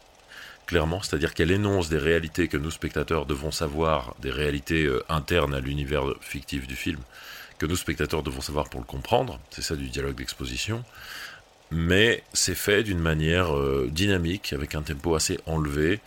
clairement, 0.67 1.03
c'est-à-dire 1.03 1.35
qu'elle 1.35 1.51
énonce 1.51 1.89
des 1.89 1.99
réalités 1.99 2.49
que 2.49 2.57
nous, 2.57 2.71
spectateurs, 2.71 3.27
devons 3.27 3.51
savoir, 3.51 4.15
des 4.21 4.31
réalités 4.31 4.85
euh, 4.85 5.05
internes 5.09 5.55
à 5.55 5.61
l'univers 5.61 6.05
fictif 6.21 6.67
du 6.67 6.77
film, 6.77 7.01
que 7.59 7.67
nous, 7.67 7.77
spectateurs, 7.77 8.23
devons 8.23 8.41
savoir 8.41 8.69
pour 8.69 8.81
le 8.81 8.87
comprendre, 8.87 9.39
c'est 9.51 9.63
ça 9.63 9.77
du 9.77 9.89
dialogue 9.89 10.17
d'exposition. 10.17 10.85
mais 11.71 12.23
c'est 12.33 12.55
fait 12.55 12.83
d'une 12.83 12.99
manière 12.99 13.57
euh, 13.57 13.89
dynamique, 13.91 14.53
avec 14.53 14.75
un 14.75 14.83
tempo 14.83 15.15
assez 15.15 15.41
enlevé. 15.47 16.01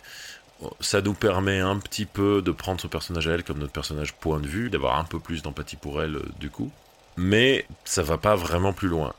Ça 0.80 1.02
nous 1.02 1.12
permet 1.14 1.60
un 1.60 1.78
petit 1.78 2.06
peu 2.06 2.40
de 2.40 2.50
prendre 2.50 2.80
ce 2.80 2.86
personnage 2.86 3.28
à 3.28 3.32
elle 3.32 3.44
comme 3.44 3.58
notre 3.58 3.72
personnage 3.72 4.14
point 4.14 4.40
de 4.40 4.46
vue, 4.46 4.70
d'avoir 4.70 4.98
un 4.98 5.04
peu 5.04 5.20
plus 5.20 5.42
d'empathie 5.42 5.76
pour 5.76 6.02
elle 6.02 6.16
euh, 6.16 6.28
du 6.40 6.50
coup. 6.50 6.70
Mais 7.16 7.66
ça 7.84 8.02
va 8.02 8.18
pas 8.18 8.36
vraiment 8.36 8.72
plus 8.72 8.88
loin. 8.88 9.14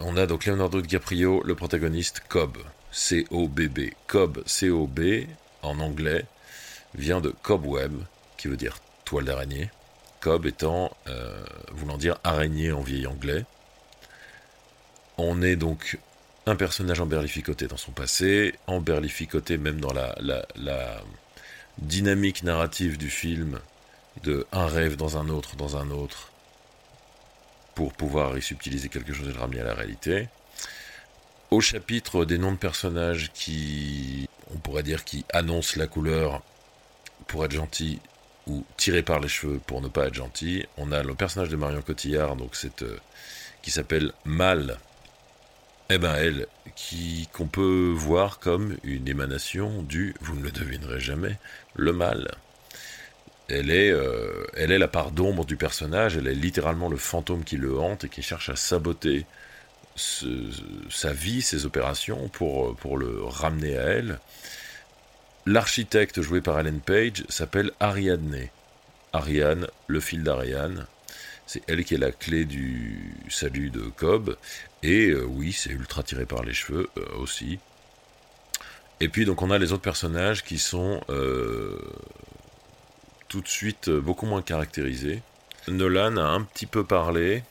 On 0.00 0.16
a 0.16 0.26
donc 0.26 0.46
Leonardo 0.46 0.80
DiCaprio, 0.80 1.42
le 1.42 1.56
protagoniste 1.56 2.22
Cobb, 2.28 2.56
C-O-B-B. 2.92 3.90
Cobb, 4.06 4.42
C-O-B, 4.46 5.26
en 5.62 5.80
anglais, 5.80 6.24
vient 6.94 7.20
de 7.20 7.30
cobweb, 7.42 7.92
qui 8.36 8.46
veut 8.46 8.56
dire 8.56 8.78
toile 9.04 9.24
d'araignée. 9.24 9.70
Cobb 10.20 10.46
étant, 10.46 10.96
euh, 11.08 11.44
voulant 11.72 11.98
dire 11.98 12.18
araignée 12.22 12.70
en 12.70 12.80
vieil 12.80 13.08
anglais. 13.08 13.44
On 15.16 15.42
est 15.42 15.56
donc 15.56 15.98
un 16.46 16.54
personnage 16.54 17.00
emberlificoté 17.00 17.66
dans 17.66 17.76
son 17.76 17.90
passé, 17.90 18.54
emberlificoté 18.68 19.58
même 19.58 19.80
dans 19.80 19.92
la, 19.92 20.14
la, 20.20 21.02
dynamique 21.78 22.44
narrative 22.44 22.98
du 22.98 23.10
film, 23.10 23.60
de 24.22 24.46
un 24.52 24.66
rêve 24.66 24.96
dans 24.96 25.16
un 25.16 25.28
autre, 25.28 25.56
dans 25.56 25.76
un 25.76 25.90
autre, 25.90 26.30
pour 27.78 27.92
pouvoir 27.92 28.36
y 28.36 28.42
subtiliser 28.42 28.88
quelque 28.88 29.12
chose 29.12 29.28
et 29.28 29.32
le 29.32 29.38
ramener 29.38 29.60
à 29.60 29.64
la 29.66 29.74
réalité. 29.74 30.28
Au 31.52 31.60
chapitre 31.60 32.24
des 32.24 32.36
noms 32.36 32.50
de 32.50 32.56
personnages 32.56 33.30
qui, 33.32 34.28
on 34.52 34.58
pourrait 34.58 34.82
dire, 34.82 35.04
qui 35.04 35.24
annoncent 35.32 35.78
la 35.78 35.86
couleur 35.86 36.42
pour 37.28 37.44
être 37.44 37.52
gentil 37.52 38.00
ou 38.48 38.64
tiré 38.76 39.04
par 39.04 39.20
les 39.20 39.28
cheveux 39.28 39.60
pour 39.64 39.80
ne 39.80 39.86
pas 39.86 40.08
être 40.08 40.14
gentil, 40.14 40.66
on 40.76 40.90
a 40.90 41.04
le 41.04 41.14
personnage 41.14 41.50
de 41.50 41.56
Marion 41.56 41.80
Cotillard, 41.80 42.34
donc 42.34 42.58
euh, 42.82 42.96
qui 43.62 43.70
s'appelle 43.70 44.12
Mal, 44.24 44.78
eh 45.88 45.98
ben 45.98 46.16
elle, 46.16 46.48
qui 46.74 47.28
qu'on 47.32 47.46
peut 47.46 47.92
voir 47.94 48.40
comme 48.40 48.76
une 48.82 49.06
émanation 49.06 49.84
du, 49.84 50.16
vous 50.20 50.34
ne 50.34 50.42
le 50.42 50.50
devinerez 50.50 50.98
jamais, 50.98 51.38
le 51.76 51.92
mal. 51.92 52.28
Elle 53.48 53.70
est, 53.70 53.90
euh, 53.90 54.46
elle 54.54 54.72
est 54.72 54.78
la 54.78 54.88
part 54.88 55.10
d'ombre 55.10 55.44
du 55.46 55.56
personnage, 55.56 56.16
elle 56.16 56.26
est 56.26 56.34
littéralement 56.34 56.88
le 56.88 56.98
fantôme 56.98 57.44
qui 57.44 57.56
le 57.56 57.78
hante 57.78 58.04
et 58.04 58.08
qui 58.08 58.22
cherche 58.22 58.50
à 58.50 58.56
saboter 58.56 59.24
sa 59.96 61.12
vie, 61.12 61.42
ses 61.42 61.66
opérations 61.66 62.28
pour, 62.28 62.76
pour 62.76 62.98
le 62.98 63.24
ramener 63.24 63.76
à 63.76 63.82
elle. 63.82 64.20
L'architecte 65.46 66.20
joué 66.20 66.40
par 66.40 66.60
Ellen 66.60 66.80
Page 66.80 67.24
s'appelle 67.28 67.72
Ariadne. 67.80 68.48
Ariane, 69.12 69.66
le 69.86 70.00
fil 70.00 70.22
d'Ariane. 70.22 70.86
C'est 71.46 71.62
elle 71.66 71.84
qui 71.84 71.94
est 71.94 71.98
la 71.98 72.12
clé 72.12 72.44
du 72.44 73.14
salut 73.30 73.70
de 73.70 73.80
Cobb. 73.80 74.36
Et 74.82 75.08
euh, 75.08 75.24
oui, 75.24 75.52
c'est 75.52 75.70
ultra 75.70 76.02
tiré 76.02 76.26
par 76.26 76.44
les 76.44 76.52
cheveux 76.52 76.90
euh, 76.98 77.16
aussi. 77.16 77.58
Et 79.00 79.08
puis 79.08 79.24
donc 79.24 79.40
on 79.40 79.50
a 79.50 79.58
les 79.58 79.72
autres 79.72 79.82
personnages 79.82 80.44
qui 80.44 80.58
sont 80.58 81.00
euh, 81.08 81.78
tout 83.28 83.40
de 83.40 83.48
suite 83.48 83.90
beaucoup 83.90 84.26
moins 84.26 84.42
caractérisés. 84.42 85.22
Nolan 85.68 86.16
a 86.16 86.22
un 86.22 86.42
petit 86.42 86.66
peu 86.66 86.84
parlé 86.84 87.42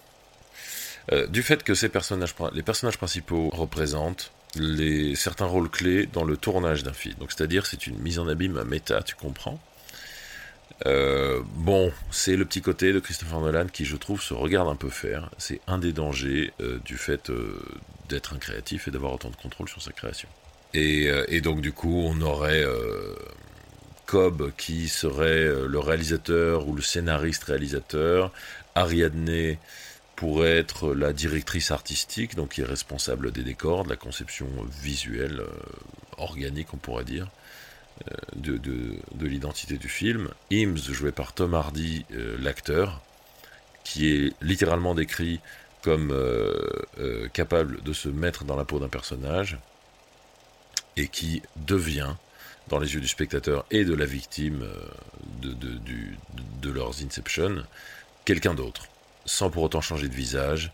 du 1.29 1.41
fait 1.41 1.63
que 1.63 1.73
les 2.53 2.63
personnages 2.63 2.97
principaux 2.97 3.49
représentent 3.49 4.33
certains 5.15 5.45
rôles 5.45 5.69
clés 5.69 6.05
dans 6.05 6.23
le 6.23 6.35
tournage 6.35 6.83
d'un 6.83 6.93
film. 6.93 7.15
C'est-à-dire 7.29 7.65
c'est 7.65 7.87
une 7.87 7.97
mise 7.99 8.19
en 8.19 8.27
abîme 8.27 8.57
à 8.57 8.63
méta, 8.63 9.01
tu 9.03 9.15
comprends 9.15 9.59
euh, 10.85 11.41
bon, 11.55 11.91
c'est 12.11 12.35
le 12.35 12.45
petit 12.45 12.61
côté 12.61 12.93
de 12.93 12.99
Christopher 12.99 13.39
Nolan 13.39 13.67
qui, 13.67 13.85
je 13.85 13.95
trouve, 13.95 14.21
se 14.21 14.33
regarde 14.33 14.67
un 14.67 14.75
peu 14.75 14.89
faire. 14.89 15.31
C'est 15.37 15.59
un 15.67 15.79
des 15.79 15.93
dangers 15.93 16.53
euh, 16.61 16.79
du 16.85 16.97
fait 16.97 17.29
euh, 17.29 17.59
d'être 18.09 18.33
un 18.33 18.37
créatif 18.37 18.87
et 18.87 18.91
d'avoir 18.91 19.13
autant 19.13 19.29
de 19.29 19.35
contrôle 19.35 19.67
sur 19.69 19.81
sa 19.81 19.91
création. 19.91 20.29
Et, 20.73 21.41
donc, 21.41 21.61
du 21.61 21.71
coup, 21.71 22.03
on 22.05 22.21
aurait 22.21 22.63
Cobb 24.07 24.51
qui 24.57 24.87
serait 24.87 25.67
le 25.67 25.79
réalisateur 25.79 26.67
ou 26.67 26.75
le 26.75 26.81
scénariste 26.81 27.43
réalisateur. 27.43 28.31
Ariadne 28.73 29.57
pourrait 30.15 30.57
être 30.57 30.95
la 30.95 31.13
directrice 31.13 31.69
artistique, 31.69 32.35
donc 32.35 32.53
qui 32.53 32.61
est 32.61 32.65
responsable 32.65 33.31
des 33.31 33.43
décors, 33.43 33.83
de 33.83 33.89
la 33.89 33.95
conception 33.95 34.47
visuelle, 34.81 35.43
organique, 36.17 36.73
on 36.73 36.77
pourrait 36.77 37.05
dire. 37.05 37.29
Euh, 38.05 38.13
de, 38.35 38.57
de, 38.57 39.27
l'identité 39.27 39.77
du 39.77 39.89
film. 39.89 40.29
Eames, 40.51 40.77
joué 40.77 41.11
par 41.11 41.33
Tom 41.33 41.55
Hardy, 41.55 42.05
euh, 42.13 42.37
l'acteur, 42.39 43.01
qui 43.83 44.13
est 44.13 44.33
littéralement 44.41 44.93
décrit 44.93 45.39
comme 45.81 46.11
euh, 46.11 47.27
capable 47.33 47.81
de 47.81 47.93
se 47.93 48.09
mettre 48.09 48.43
dans 48.43 48.55
la 48.55 48.65
peau 48.65 48.79
d'un 48.79 48.87
personnage, 48.87 49.57
et 50.95 51.07
qui 51.07 51.41
devient, 51.55 52.13
dans 52.69 52.79
les 52.79 52.93
yeux 52.93 53.01
du 53.01 53.07
spectateur 53.07 53.65
et 53.71 53.85
de 53.85 53.93
la 53.93 54.05
victime 54.05 54.65
de, 55.41 55.53
de 56.61 56.71
leurs 56.71 57.01
Inception, 57.03 57.63
quelqu'un 58.25 58.53
d'autre, 58.53 58.87
sans 59.25 59.49
pour 59.49 59.63
autant 59.63 59.81
changer 59.81 60.07
de 60.07 60.15
visage, 60.15 60.71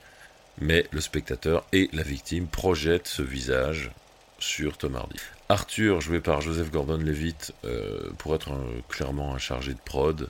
mais 0.60 0.88
le 0.92 1.02
spectateur 1.02 1.66
et 1.74 1.90
la 1.94 2.04
victime 2.04 2.48
projettent 2.48 3.08
ce 3.08 3.22
visage 3.22 3.92
sur 4.40 4.78
Tom 4.78 4.96
Hardy. 4.96 5.18
Arthur, 5.50 6.02
joué 6.02 6.20
par 6.20 6.42
Joseph 6.42 6.72
Gordon-Levitt, 6.72 7.54
euh, 7.66 8.10
pour 8.18 8.36
être 8.36 8.52
clairement 8.90 9.34
un 9.34 9.38
chargé 9.38 9.74
de 9.74 9.80
prod. 9.84 10.30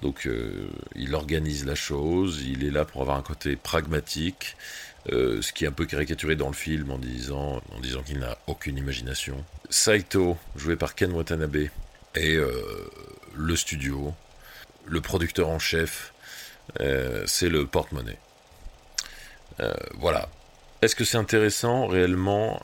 Donc 0.00 0.26
euh, 0.26 0.68
il 0.94 1.14
organise 1.14 1.66
la 1.66 1.74
chose, 1.74 2.42
il 2.46 2.64
est 2.64 2.70
là 2.70 2.84
pour 2.84 3.02
avoir 3.02 3.16
un 3.16 3.22
côté 3.22 3.56
pragmatique, 3.56 4.56
euh, 5.10 5.42
ce 5.42 5.52
qui 5.52 5.64
est 5.64 5.68
un 5.68 5.72
peu 5.72 5.86
caricaturé 5.86 6.36
dans 6.36 6.48
le 6.48 6.54
film 6.54 6.90
en 6.90 6.98
disant, 6.98 7.60
en 7.72 7.80
disant 7.80 8.02
qu'il 8.02 8.18
n'a 8.18 8.38
aucune 8.46 8.78
imagination. 8.78 9.44
Saito, 9.70 10.36
joué 10.54 10.76
par 10.76 10.94
Ken 10.94 11.12
Watanabe, 11.12 11.68
est 12.14 12.38
le 13.34 13.56
studio, 13.56 14.12
le 14.84 15.00
producteur 15.00 15.48
en 15.48 15.58
chef, 15.58 16.12
c'est 17.24 17.48
le 17.48 17.66
porte-monnaie. 17.66 18.18
voilà. 19.94 20.28
Est-ce 20.82 20.94
que 20.94 21.04
c'est 21.04 21.16
intéressant 21.16 21.86
réellement? 21.86 22.60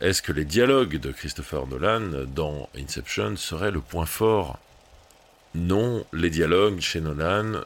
Est-ce 0.00 0.22
que 0.22 0.30
les 0.30 0.44
dialogues 0.44 0.98
de 0.98 1.10
Christopher 1.10 1.66
Nolan 1.66 2.24
dans 2.32 2.68
Inception 2.76 3.36
seraient 3.36 3.72
le 3.72 3.80
point 3.80 4.06
fort? 4.06 4.60
Non, 5.54 6.04
les 6.12 6.30
dialogues 6.30 6.80
chez 6.80 7.00
Nolan, 7.00 7.62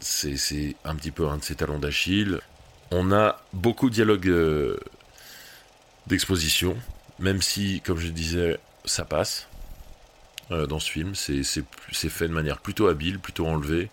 c'est 0.00 0.76
un 0.84 0.94
petit 0.96 1.12
peu 1.12 1.28
un 1.28 1.38
de 1.38 1.44
ses 1.44 1.54
talons 1.54 1.78
d'Achille. 1.78 2.40
On 2.94 3.10
a 3.10 3.40
beaucoup 3.54 3.88
de 3.88 3.94
dialogues 3.94 4.28
euh, 4.28 4.76
d'exposition, 6.08 6.76
même 7.18 7.40
si, 7.40 7.80
comme 7.80 7.96
je 7.96 8.08
disais, 8.08 8.60
ça 8.84 9.06
passe 9.06 9.48
euh, 10.50 10.66
dans 10.66 10.78
ce 10.78 10.90
film. 10.90 11.14
C'est 11.14 11.42
fait 12.10 12.28
de 12.28 12.34
manière 12.34 12.58
plutôt 12.58 12.88
habile, 12.88 13.18
plutôt 13.18 13.46
enlevée, 13.46 13.88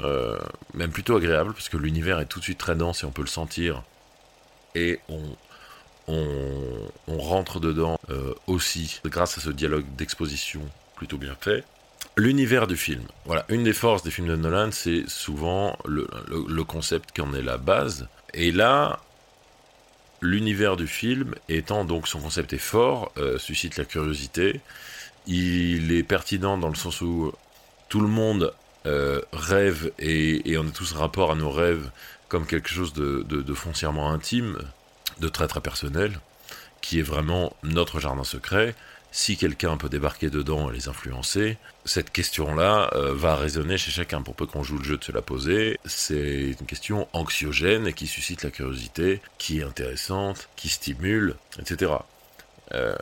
euh, 0.00 0.38
même 0.72 0.90
plutôt 0.90 1.14
agréable, 1.14 1.52
parce 1.52 1.68
que 1.68 1.76
l'univers 1.76 2.20
est 2.20 2.24
tout 2.24 2.38
de 2.38 2.44
suite 2.44 2.56
très 2.56 2.74
dense 2.74 3.02
et 3.02 3.06
on 3.06 3.10
peut 3.10 3.20
le 3.20 3.28
sentir. 3.28 3.82
Et 4.74 4.98
on, 5.10 5.36
rentre 7.06 7.60
dedans 7.60 8.00
aussi 8.46 9.00
grâce 9.04 9.36
à 9.36 9.40
ce 9.42 9.50
dialogue 9.50 9.84
d'exposition 9.96 10.62
plutôt 10.96 11.18
bien 11.18 11.36
fait. 11.38 11.64
L'univers 12.18 12.66
du 12.66 12.76
film. 12.76 13.04
Voilà, 13.26 13.46
une 13.48 13.62
des 13.62 13.72
forces 13.72 14.02
des 14.02 14.10
films 14.10 14.26
de 14.26 14.34
Nolan, 14.34 14.72
c'est 14.72 15.08
souvent 15.08 15.78
le, 15.86 16.04
concept 16.64 17.12
qui 17.12 17.20
en 17.20 17.32
est 17.32 17.42
la 17.42 17.58
base. 17.58 18.08
Et 18.34 18.50
là, 18.50 18.98
l'univers 20.20 20.76
du 20.76 20.88
film, 20.88 21.36
étant 21.48 21.84
donc 21.84 22.08
son 22.08 22.18
concept 22.18 22.52
est 22.52 22.58
fort, 22.58 23.12
euh, 23.18 23.38
suscite 23.38 23.76
la 23.76 23.84
curiosité. 23.84 24.60
Il 25.28 25.92
est 25.92 26.02
pertinent 26.02 26.58
dans 26.58 26.68
le 26.68 26.74
sens 26.74 27.02
où 27.02 27.32
tout 27.88 28.00
le 28.00 28.08
monde 28.08 28.52
euh, 28.86 29.20
rêve 29.32 29.92
et, 30.00 30.58
on 30.58 30.66
a 30.66 30.70
tous 30.72 30.94
rapport 30.94 31.30
à 31.30 31.36
nos 31.36 31.52
rêves 31.52 31.88
comme 32.26 32.46
quelque 32.46 32.68
chose 32.68 32.94
de 32.94 33.54
foncièrement 33.54 34.10
intime 34.10 34.58
de 35.20 35.28
très 35.28 35.46
très 35.46 35.60
personnel, 35.60 36.18
qui 36.80 36.98
est 36.98 37.02
vraiment 37.02 37.54
notre 37.62 38.00
jardin 38.00 38.24
secret. 38.24 38.74
Si 39.10 39.36
quelqu'un 39.36 39.76
peut 39.76 39.88
débarquer 39.88 40.30
dedans 40.30 40.70
et 40.70 40.74
les 40.74 40.88
influencer, 40.88 41.56
cette 41.84 42.10
question-là 42.10 42.90
euh, 42.92 43.14
va 43.14 43.36
résonner 43.36 43.78
chez 43.78 43.90
chacun. 43.90 44.22
Pour 44.22 44.34
peu 44.34 44.46
qu'on 44.46 44.62
joue 44.62 44.78
le 44.78 44.84
jeu 44.84 44.96
de 44.98 45.04
se 45.04 45.12
la 45.12 45.22
poser, 45.22 45.78
c'est 45.86 46.56
une 46.60 46.66
question 46.66 47.08
anxiogène 47.12 47.86
et 47.86 47.94
qui 47.94 48.06
suscite 48.06 48.42
la 48.42 48.50
curiosité, 48.50 49.20
qui 49.38 49.60
est 49.60 49.64
intéressante, 49.64 50.48
qui 50.56 50.68
stimule, 50.68 51.36
etc. 51.58 51.92
Euh, 52.74 52.94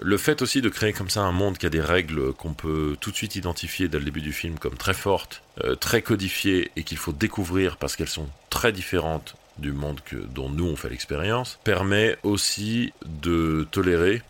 le 0.00 0.16
fait 0.16 0.42
aussi 0.42 0.62
de 0.62 0.68
créer 0.68 0.92
comme 0.92 1.10
ça 1.10 1.22
un 1.22 1.32
monde 1.32 1.58
qui 1.58 1.66
a 1.66 1.70
des 1.70 1.80
règles 1.80 2.32
qu'on 2.32 2.54
peut 2.54 2.96
tout 3.00 3.10
de 3.10 3.16
suite 3.16 3.34
identifier 3.34 3.88
dès 3.88 3.98
le 3.98 4.04
début 4.04 4.20
du 4.20 4.32
film 4.32 4.58
comme 4.58 4.76
très 4.76 4.94
fortes, 4.94 5.42
euh, 5.64 5.74
très 5.74 6.02
codifiées 6.02 6.70
et 6.76 6.84
qu'il 6.84 6.98
faut 6.98 7.12
découvrir 7.12 7.78
parce 7.78 7.96
qu'elles 7.96 8.08
sont 8.08 8.28
très 8.48 8.70
différentes 8.70 9.34
du 9.58 9.72
monde 9.72 10.00
que, 10.04 10.14
dont 10.14 10.48
nous 10.48 10.66
on 10.66 10.76
fait 10.76 10.88
l'expérience, 10.88 11.58
permet 11.64 12.16
aussi 12.22 12.92
de 13.04 13.66
tolérer, 13.72 14.22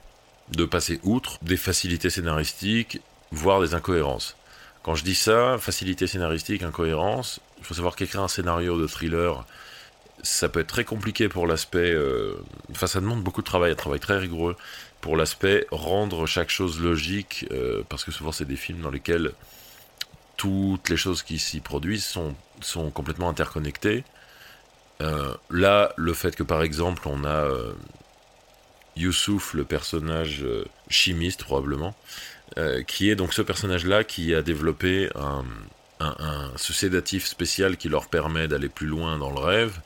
de 0.52 0.64
passer 0.64 1.00
outre 1.02 1.38
des 1.42 1.56
facilités 1.56 2.10
scénaristiques, 2.10 3.00
voire 3.30 3.60
des 3.60 3.74
incohérences. 3.74 4.36
Quand 4.82 4.94
je 4.94 5.04
dis 5.04 5.14
ça, 5.14 5.58
facilité 5.58 6.06
scénaristique, 6.06 6.62
incohérence, 6.62 7.40
il 7.58 7.64
faut 7.64 7.74
savoir 7.74 7.96
qu'écrire 7.96 8.22
un 8.22 8.28
scénario 8.28 8.80
de 8.80 8.86
thriller 8.86 9.44
ça 10.22 10.48
peut 10.48 10.60
être 10.60 10.68
très 10.68 10.84
compliqué 10.84 11.28
pour 11.28 11.46
l'aspect. 11.46 11.92
Euh, 11.92 12.34
enfin, 12.70 12.86
ça 12.86 13.00
demande 13.00 13.22
beaucoup 13.22 13.42
de 13.42 13.46
travail, 13.46 13.72
un 13.72 13.76
travail 13.76 14.00
très 14.00 14.18
rigoureux 14.18 14.56
pour 15.00 15.16
l'aspect 15.16 15.66
rendre 15.70 16.26
chaque 16.26 16.50
chose 16.50 16.80
logique, 16.80 17.46
euh, 17.52 17.82
parce 17.88 18.04
que 18.04 18.10
souvent 18.10 18.32
c'est 18.32 18.44
des 18.44 18.56
films 18.56 18.80
dans 18.80 18.90
lesquels 18.90 19.32
toutes 20.36 20.88
les 20.88 20.96
choses 20.96 21.22
qui 21.22 21.38
s'y 21.38 21.60
produisent 21.60 22.04
sont, 22.04 22.34
sont 22.60 22.90
complètement 22.90 23.28
interconnectées. 23.28 24.04
Euh, 25.00 25.34
là, 25.50 25.92
le 25.96 26.12
fait 26.14 26.34
que 26.34 26.42
par 26.42 26.62
exemple 26.62 27.02
on 27.06 27.24
a 27.24 27.48
Youssouf, 28.96 29.54
le 29.54 29.64
personnage 29.64 30.44
chimiste 30.88 31.44
probablement, 31.44 31.94
qui 32.86 33.10
est 33.10 33.14
donc 33.14 33.32
ce 33.32 33.42
personnage-là 33.42 34.04
qui 34.04 34.34
a 34.34 34.42
développé 34.42 35.08
un, 35.14 35.44
un, 36.00 36.50
ce 36.56 36.72
sédatif 36.72 37.26
spécial 37.26 37.76
qui 37.76 37.88
leur 37.88 38.08
permet 38.08 38.48
d'aller 38.48 38.68
plus 38.68 38.86
loin 38.86 39.18
dans 39.18 39.30
le 39.30 39.38
rêve, 39.38 39.80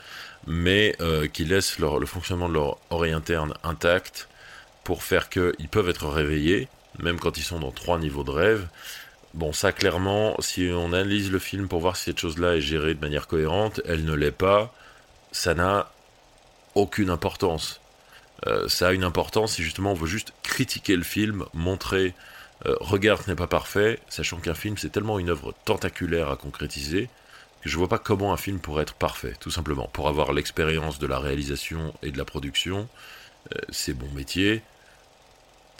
mais 0.46 0.96
euh, 1.00 1.26
qui 1.28 1.44
laisse 1.44 1.78
le 1.78 2.06
fonctionnement 2.06 2.48
de 2.48 2.54
leur 2.54 2.78
oreille 2.90 3.12
interne 3.12 3.54
intact 3.62 4.28
pour 4.84 5.02
faire 5.02 5.28
qu'ils 5.28 5.68
peuvent 5.70 5.88
être 5.88 6.08
réveillés, 6.08 6.68
même 6.98 7.18
quand 7.18 7.36
ils 7.36 7.44
sont 7.44 7.60
dans 7.60 7.70
trois 7.70 7.98
niveaux 7.98 8.24
de 8.24 8.30
rêve. 8.30 8.66
Bon, 9.34 9.52
ça 9.52 9.72
clairement, 9.72 10.36
si 10.40 10.70
on 10.74 10.92
analyse 10.92 11.30
le 11.30 11.38
film 11.38 11.68
pour 11.68 11.80
voir 11.80 11.96
si 11.96 12.04
cette 12.04 12.18
chose-là 12.18 12.56
est 12.56 12.60
gérée 12.60 12.94
de 12.94 13.00
manière 13.00 13.28
cohérente, 13.28 13.80
elle 13.86 14.04
ne 14.04 14.14
l'est 14.14 14.30
pas. 14.30 14.74
Ça 15.30 15.54
n'a 15.54 15.90
aucune 16.74 17.08
importance. 17.08 17.80
Euh, 18.46 18.68
ça 18.68 18.88
a 18.88 18.92
une 18.92 19.04
importance 19.04 19.54
si 19.54 19.62
justement 19.62 19.92
on 19.92 19.94
veut 19.94 20.06
juste 20.06 20.32
critiquer 20.42 20.96
le 20.96 21.04
film, 21.04 21.44
montrer 21.54 22.14
euh, 22.66 22.74
regarde, 22.80 23.22
ce 23.22 23.30
n'est 23.30 23.36
pas 23.36 23.46
parfait, 23.46 24.00
sachant 24.08 24.38
qu'un 24.38 24.54
film 24.54 24.76
c'est 24.76 24.90
tellement 24.90 25.18
une 25.18 25.30
œuvre 25.30 25.54
tentaculaire 25.64 26.30
à 26.30 26.36
concrétiser 26.36 27.08
que 27.62 27.68
je 27.68 27.76
vois 27.76 27.88
pas 27.88 27.98
comment 27.98 28.32
un 28.32 28.36
film 28.36 28.58
pourrait 28.58 28.82
être 28.82 28.94
parfait, 28.94 29.34
tout 29.38 29.52
simplement. 29.52 29.88
Pour 29.92 30.08
avoir 30.08 30.32
l'expérience 30.32 30.98
de 30.98 31.06
la 31.06 31.20
réalisation 31.20 31.94
et 32.02 32.10
de 32.10 32.18
la 32.18 32.24
production, 32.24 32.88
euh, 33.54 33.58
c'est 33.70 33.94
bon 33.94 34.10
métier. 34.14 34.62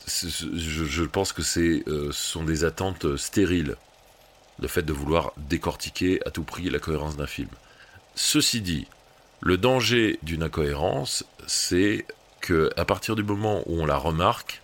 Je, 0.06 1.04
pense 1.04 1.32
que 1.32 1.42
c'est, 1.42 1.84
ce 1.86 2.12
sont 2.12 2.44
des 2.44 2.64
attentes 2.64 3.16
stériles, 3.16 3.76
le 4.60 4.68
fait 4.68 4.82
de 4.82 4.92
vouloir 4.92 5.32
décortiquer 5.36 6.20
à 6.26 6.30
tout 6.30 6.42
prix 6.42 6.70
la 6.70 6.80
cohérence 6.80 7.16
d'un 7.16 7.26
film. 7.26 7.48
Ceci 8.14 8.60
dit, 8.60 8.86
le 9.40 9.58
danger 9.58 10.18
d'une 10.22 10.42
incohérence, 10.42 11.24
c'est 11.46 12.04
que 12.42 12.70
à 12.76 12.84
partir 12.84 13.16
du 13.16 13.22
moment 13.22 13.62
où 13.64 13.80
on 13.80 13.86
la 13.86 13.96
remarque, 13.96 14.60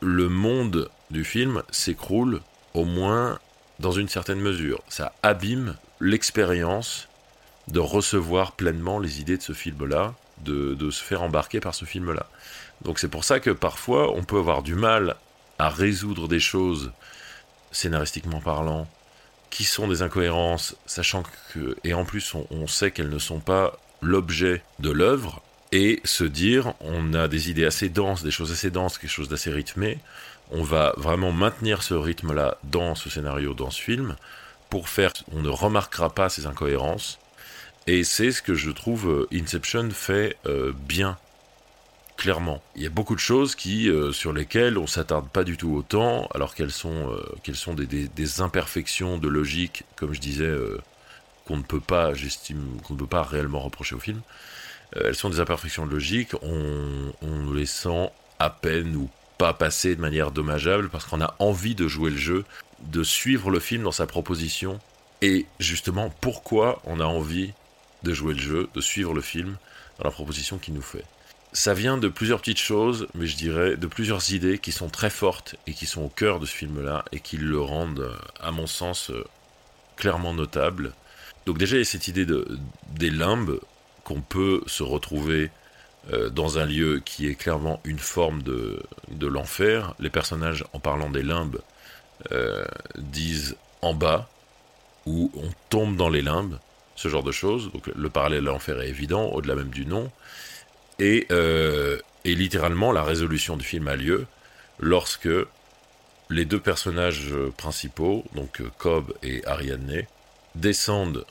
le 0.00 0.28
monde 0.28 0.90
du 1.10 1.24
film 1.24 1.62
s'écroule 1.70 2.42
au 2.74 2.84
moins 2.84 3.38
dans 3.78 3.92
une 3.92 4.08
certaine 4.08 4.40
mesure. 4.40 4.82
Ça 4.88 5.14
abîme 5.22 5.76
l'expérience 6.00 7.08
de 7.68 7.80
recevoir 7.80 8.52
pleinement 8.52 8.98
les 8.98 9.20
idées 9.20 9.38
de 9.38 9.42
ce 9.42 9.52
film-là, 9.52 10.14
de, 10.42 10.90
se 10.90 11.02
faire 11.02 11.22
embarquer 11.22 11.60
par 11.60 11.74
ce 11.74 11.86
film-là. 11.86 12.26
Donc 12.82 12.98
c'est 12.98 13.08
pour 13.08 13.24
ça 13.24 13.40
que 13.40 13.50
parfois 13.50 14.12
on 14.14 14.24
peut 14.24 14.38
avoir 14.38 14.62
du 14.62 14.74
mal 14.74 15.16
à 15.58 15.70
résoudre 15.70 16.28
des 16.28 16.40
choses, 16.40 16.92
scénaristiquement 17.72 18.40
parlant, 18.40 18.86
qui 19.50 19.64
sont 19.64 19.88
des 19.88 20.02
incohérences, 20.02 20.76
sachant 20.84 21.22
que, 21.52 21.76
et 21.84 21.94
en 21.94 22.04
plus 22.04 22.34
on 22.50 22.66
sait 22.66 22.90
qu'elles 22.90 23.08
ne 23.08 23.18
sont 23.18 23.40
pas 23.40 23.78
l'objet 24.02 24.62
de 24.80 24.90
l'œuvre, 24.90 25.40
et 25.74 26.00
se 26.04 26.22
dire 26.22 26.72
on 26.80 27.14
a 27.14 27.26
des 27.26 27.50
idées 27.50 27.66
assez 27.66 27.88
denses, 27.88 28.22
des 28.22 28.30
choses 28.30 28.52
assez 28.52 28.70
denses, 28.70 28.96
quelque 28.96 29.10
chose 29.10 29.28
d'assez 29.28 29.50
rythmé. 29.50 29.98
On 30.52 30.62
va 30.62 30.94
vraiment 30.96 31.32
maintenir 31.32 31.82
ce 31.82 31.94
rythme-là 31.94 32.58
dans 32.62 32.94
ce 32.94 33.10
scénario, 33.10 33.54
dans 33.54 33.70
ce 33.70 33.82
film, 33.82 34.14
pour 34.70 34.88
faire, 34.88 35.12
on 35.32 35.40
ne 35.40 35.48
remarquera 35.48 36.14
pas 36.14 36.28
ces 36.28 36.46
incohérences. 36.46 37.18
Et 37.88 38.04
c'est 38.04 38.30
ce 38.30 38.40
que 38.40 38.54
je 38.54 38.70
trouve 38.70 39.10
euh, 39.10 39.28
Inception 39.32 39.90
fait 39.90 40.36
euh, 40.46 40.72
bien, 40.74 41.18
clairement. 42.16 42.62
Il 42.76 42.82
y 42.82 42.86
a 42.86 42.90
beaucoup 42.90 43.16
de 43.16 43.20
choses 43.20 43.56
qui, 43.56 43.90
euh, 43.90 44.12
sur 44.12 44.32
lesquelles 44.32 44.78
on 44.78 44.86
s'attarde 44.86 45.28
pas 45.28 45.42
du 45.42 45.56
tout 45.56 45.74
autant, 45.74 46.28
alors 46.34 46.54
qu'elles 46.54 46.70
sont, 46.70 47.10
qu'elles 47.42 47.56
sont 47.56 47.74
des, 47.74 47.86
des, 47.86 48.40
imperfections 48.40 49.18
de 49.18 49.26
logique, 49.26 49.82
comme 49.96 50.14
je 50.14 50.20
disais, 50.20 50.52
qu'on 51.46 51.56
ne 51.56 51.62
peut 51.62 51.80
pas, 51.80 52.14
j'estime, 52.14 52.80
qu'on 52.84 52.94
ne 52.94 52.98
peut 53.00 53.06
pas 53.08 53.24
réellement 53.24 53.60
reprocher 53.60 53.96
au 53.96 54.00
film. 54.00 54.20
Euh, 54.96 55.02
elles 55.06 55.14
sont 55.14 55.30
des 55.30 55.40
imperfections 55.40 55.86
logiques, 55.86 56.34
on, 56.42 57.12
on 57.22 57.52
les 57.52 57.66
sent 57.66 58.10
à 58.38 58.50
peine 58.50 58.96
ou 58.96 59.10
pas 59.38 59.52
passer 59.52 59.96
de 59.96 60.00
manière 60.00 60.30
dommageable 60.30 60.88
parce 60.88 61.04
qu'on 61.04 61.20
a 61.20 61.34
envie 61.38 61.74
de 61.74 61.88
jouer 61.88 62.10
le 62.10 62.16
jeu, 62.16 62.44
de 62.80 63.02
suivre 63.02 63.50
le 63.50 63.60
film 63.60 63.82
dans 63.82 63.92
sa 63.92 64.06
proposition 64.06 64.78
et 65.22 65.46
justement 65.58 66.12
pourquoi 66.20 66.80
on 66.84 67.00
a 67.00 67.04
envie 67.04 67.52
de 68.02 68.12
jouer 68.12 68.34
le 68.34 68.40
jeu, 68.40 68.68
de 68.74 68.80
suivre 68.80 69.14
le 69.14 69.22
film 69.22 69.56
dans 69.98 70.04
la 70.04 70.10
proposition 70.10 70.58
qu'il 70.58 70.74
nous 70.74 70.82
fait? 70.82 71.04
Ça 71.52 71.72
vient 71.72 71.98
de 71.98 72.08
plusieurs 72.08 72.40
petites 72.40 72.58
choses, 72.58 73.06
mais 73.14 73.26
je 73.26 73.36
dirais 73.36 73.76
de 73.76 73.86
plusieurs 73.86 74.32
idées 74.32 74.58
qui 74.58 74.72
sont 74.72 74.88
très 74.88 75.10
fortes 75.10 75.54
et 75.68 75.72
qui 75.72 75.86
sont 75.86 76.02
au 76.02 76.08
cœur 76.08 76.40
de 76.40 76.46
ce 76.46 76.52
film-là 76.52 77.04
et 77.12 77.20
qui 77.20 77.36
le 77.36 77.60
rendent, 77.60 78.10
à 78.40 78.50
mon 78.50 78.66
sens, 78.66 79.12
clairement 79.96 80.34
notable. 80.34 80.92
Donc 81.46 81.58
déjà, 81.58 81.76
il 81.76 81.80
y 81.80 81.82
a 81.82 81.84
cette 81.84 82.08
idée 82.08 82.26
de, 82.26 82.58
des 82.90 83.10
limbes 83.10 83.60
qu'on 84.04 84.20
peut 84.20 84.62
se 84.66 84.82
retrouver 84.82 85.50
euh, 86.12 86.28
dans 86.28 86.58
un 86.58 86.66
lieu 86.66 87.00
qui 87.02 87.28
est 87.28 87.34
clairement 87.34 87.80
une 87.84 87.98
forme 87.98 88.42
de, 88.42 88.82
l'enfer. 89.22 89.94
Les 89.98 90.10
personnages, 90.10 90.64
en 90.74 90.78
parlant 90.78 91.08
des 91.08 91.22
limbes, 91.22 91.60
euh, 92.32 92.64
disent 92.98 93.56
en 93.80 93.94
bas, 93.94 94.28
où 95.06 95.30
on 95.34 95.50
tombe 95.70 95.96
dans 95.96 96.10
les 96.10 96.22
limbes, 96.22 96.58
ce 96.94 97.08
genre 97.08 97.22
de 97.22 97.32
choses. 97.32 97.72
Donc 97.72 97.86
le 97.86 98.10
parallèle 98.10 98.46
à 98.48 98.52
l'enfer 98.52 98.80
est 98.80 98.88
évident, 98.88 99.28
au-delà 99.30 99.54
même 99.54 99.70
du 99.70 99.86
nom. 99.86 100.10
Et, 100.98 101.26
euh, 101.30 101.98
et 102.24 102.34
littéralement, 102.34 102.92
la 102.92 103.02
résolution 103.02 103.56
du 103.56 103.64
film 103.64 103.88
a 103.88 103.96
lieu 103.96 104.26
lorsque 104.78 105.28
les 106.28 106.44
deux 106.44 106.60
personnages 106.60 107.34
principaux, 107.56 108.24
donc 108.34 108.62
Cobb 108.78 109.12
et 109.22 109.44
Ariadne, 109.46 110.02
descendent 110.54 111.24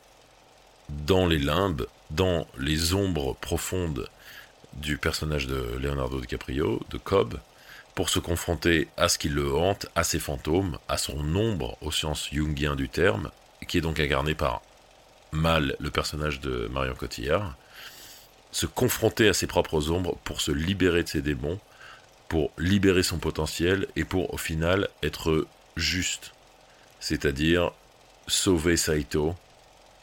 dans 1.05 1.27
les 1.27 1.39
limbes 1.39 1.85
dans 2.11 2.47
les 2.57 2.93
ombres 2.93 3.35
profondes 3.41 4.07
du 4.73 4.97
personnage 4.97 5.47
de 5.47 5.77
Leonardo 5.79 6.19
DiCaprio, 6.19 6.79
de 6.89 6.97
Cobb, 6.97 7.39
pour 7.95 8.09
se 8.09 8.19
confronter 8.19 8.87
à 8.97 9.09
ce 9.09 9.17
qui 9.17 9.29
le 9.29 9.53
hante, 9.53 9.87
à 9.95 10.03
ses 10.03 10.19
fantômes, 10.19 10.77
à 10.87 10.97
son 10.97 11.35
ombre 11.35 11.77
au 11.81 11.91
sens 11.91 12.29
jungien 12.31 12.75
du 12.75 12.89
terme, 12.89 13.29
qui 13.67 13.77
est 13.77 13.81
donc 13.81 13.99
incarné 13.99 14.35
par 14.35 14.61
Mal, 15.31 15.75
le 15.79 15.89
personnage 15.89 16.41
de 16.41 16.69
Marion 16.71 16.93
Cotillard, 16.93 17.55
se 18.51 18.67
confronter 18.67 19.27
à 19.27 19.33
ses 19.33 19.47
propres 19.47 19.89
ombres 19.89 20.15
pour 20.23 20.41
se 20.41 20.51
libérer 20.51 21.01
de 21.01 21.07
ses 21.07 21.23
démons, 21.23 21.59
pour 22.29 22.51
libérer 22.59 23.01
son 23.01 23.17
potentiel 23.17 23.87
et 23.95 24.05
pour 24.05 24.31
au 24.31 24.37
final 24.37 24.89
être 25.01 25.47
juste, 25.75 26.33
c'est-à-dire 26.99 27.71
sauver 28.27 28.77
Saito, 28.77 29.35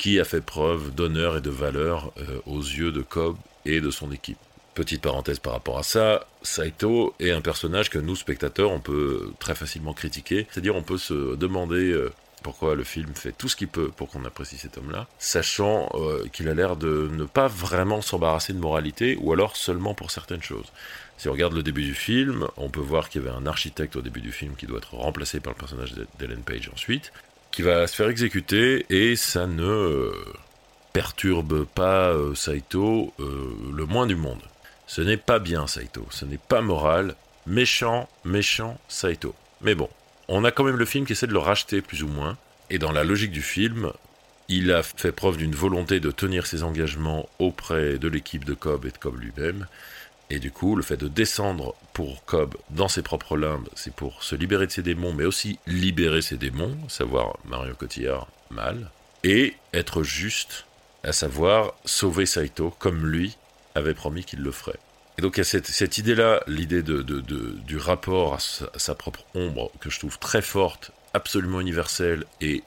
qui 0.00 0.18
a 0.18 0.24
fait 0.24 0.40
preuve 0.40 0.94
d'honneur 0.94 1.36
et 1.36 1.40
de 1.42 1.50
valeur 1.50 2.10
euh, 2.16 2.40
aux 2.46 2.62
yeux 2.62 2.90
de 2.90 3.02
Cobb 3.02 3.36
et 3.66 3.82
de 3.82 3.90
son 3.90 4.10
équipe? 4.10 4.38
Petite 4.74 5.02
parenthèse 5.02 5.40
par 5.40 5.52
rapport 5.52 5.76
à 5.76 5.82
ça, 5.82 6.26
Saito 6.40 7.14
est 7.20 7.32
un 7.32 7.42
personnage 7.42 7.90
que 7.90 7.98
nous, 7.98 8.16
spectateurs, 8.16 8.70
on 8.70 8.80
peut 8.80 9.30
très 9.40 9.54
facilement 9.54 9.92
critiquer. 9.92 10.46
C'est-à-dire 10.50 10.74
on 10.74 10.82
peut 10.82 10.96
se 10.96 11.36
demander 11.36 11.92
euh, 11.92 12.10
pourquoi 12.42 12.76
le 12.76 12.82
film 12.82 13.14
fait 13.14 13.32
tout 13.32 13.50
ce 13.50 13.56
qu'il 13.56 13.68
peut 13.68 13.90
pour 13.94 14.08
qu'on 14.08 14.24
apprécie 14.24 14.56
cet 14.56 14.78
homme-là, 14.78 15.06
sachant 15.18 15.90
euh, 15.92 16.24
qu'il 16.32 16.48
a 16.48 16.54
l'air 16.54 16.76
de 16.76 17.10
ne 17.12 17.24
pas 17.24 17.48
vraiment 17.48 18.00
s'embarrasser 18.00 18.54
de 18.54 18.58
moralité, 18.58 19.18
ou 19.20 19.34
alors 19.34 19.54
seulement 19.54 19.92
pour 19.92 20.10
certaines 20.10 20.42
choses. 20.42 20.72
Si 21.18 21.28
on 21.28 21.32
regarde 21.32 21.52
le 21.52 21.62
début 21.62 21.84
du 21.84 21.94
film, 21.94 22.48
on 22.56 22.70
peut 22.70 22.80
voir 22.80 23.10
qu'il 23.10 23.20
y 23.20 23.26
avait 23.26 23.36
un 23.36 23.44
architecte 23.44 23.96
au 23.96 24.00
début 24.00 24.22
du 24.22 24.32
film 24.32 24.54
qui 24.56 24.64
doit 24.64 24.78
être 24.78 24.94
remplacé 24.94 25.40
par 25.40 25.52
le 25.52 25.58
personnage 25.58 25.92
d'Ellen 26.18 26.40
Page 26.40 26.70
ensuite 26.72 27.12
qui 27.50 27.62
va 27.62 27.86
se 27.86 27.94
faire 27.94 28.08
exécuter 28.08 28.86
et 28.90 29.16
ça 29.16 29.46
ne 29.46 29.62
euh, 29.62 30.12
perturbe 30.92 31.64
pas 31.64 32.10
euh, 32.10 32.34
Saito 32.34 33.12
euh, 33.20 33.56
le 33.72 33.86
moins 33.86 34.06
du 34.06 34.16
monde. 34.16 34.42
Ce 34.86 35.00
n'est 35.00 35.16
pas 35.16 35.38
bien 35.38 35.66
Saito, 35.66 36.06
ce 36.10 36.24
n'est 36.24 36.38
pas 36.38 36.60
moral, 36.60 37.14
méchant, 37.46 38.08
méchant 38.24 38.78
Saito. 38.88 39.34
Mais 39.60 39.74
bon, 39.74 39.88
on 40.28 40.44
a 40.44 40.50
quand 40.50 40.64
même 40.64 40.76
le 40.76 40.84
film 40.84 41.06
qui 41.06 41.12
essaie 41.12 41.26
de 41.26 41.32
le 41.32 41.38
racheter 41.38 41.80
plus 41.80 42.02
ou 42.02 42.08
moins, 42.08 42.36
et 42.70 42.78
dans 42.78 42.92
la 42.92 43.04
logique 43.04 43.32
du 43.32 43.42
film, 43.42 43.92
il 44.48 44.72
a 44.72 44.82
fait 44.82 45.12
preuve 45.12 45.36
d'une 45.36 45.54
volonté 45.54 46.00
de 46.00 46.10
tenir 46.10 46.46
ses 46.46 46.62
engagements 46.64 47.28
auprès 47.38 47.98
de 47.98 48.08
l'équipe 48.08 48.44
de 48.44 48.54
Cobb 48.54 48.84
et 48.84 48.90
de 48.90 48.98
Cobb 48.98 49.20
lui-même, 49.20 49.66
et 50.28 50.38
du 50.38 50.50
coup, 50.50 50.76
le 50.76 50.82
fait 50.82 50.96
de 50.96 51.08
descendre 51.08 51.74
pour 51.92 52.24
Cobb 52.24 52.54
dans 52.70 52.88
ses 52.88 53.02
propres 53.02 53.36
limbes, 53.36 53.68
c'est 53.74 53.94
pour 53.94 54.22
se 54.22 54.34
libérer 54.34 54.66
de 54.66 54.72
ses 54.72 54.82
démons, 54.82 55.12
mais 55.12 55.24
aussi 55.24 55.58
libérer 55.66 56.22
ses 56.22 56.36
démons, 56.36 56.76
savoir 56.88 57.38
Mario 57.44 57.74
Cotillard 57.74 58.28
mal, 58.50 58.90
et 59.24 59.54
être 59.72 60.02
juste, 60.02 60.66
à 61.02 61.12
savoir 61.12 61.74
sauver 61.84 62.26
Saito 62.26 62.74
comme 62.78 63.06
lui 63.06 63.36
avait 63.74 63.94
promis 63.94 64.24
qu'il 64.24 64.40
le 64.40 64.52
ferait. 64.52 64.78
Et 65.18 65.22
donc 65.22 65.36
il 65.36 65.40
y 65.40 65.42
a 65.42 65.44
cette, 65.44 65.98
idée-là, 65.98 66.42
l'idée 66.46 66.82
de, 66.82 67.02
du 67.02 67.76
rapport 67.76 68.34
à 68.34 68.38
sa, 68.38 68.94
propre 68.94 69.24
ombre, 69.34 69.70
que 69.80 69.90
je 69.90 69.98
trouve 69.98 70.18
très 70.18 70.42
forte, 70.42 70.92
absolument 71.12 71.60
universelle 71.60 72.24
et 72.40 72.62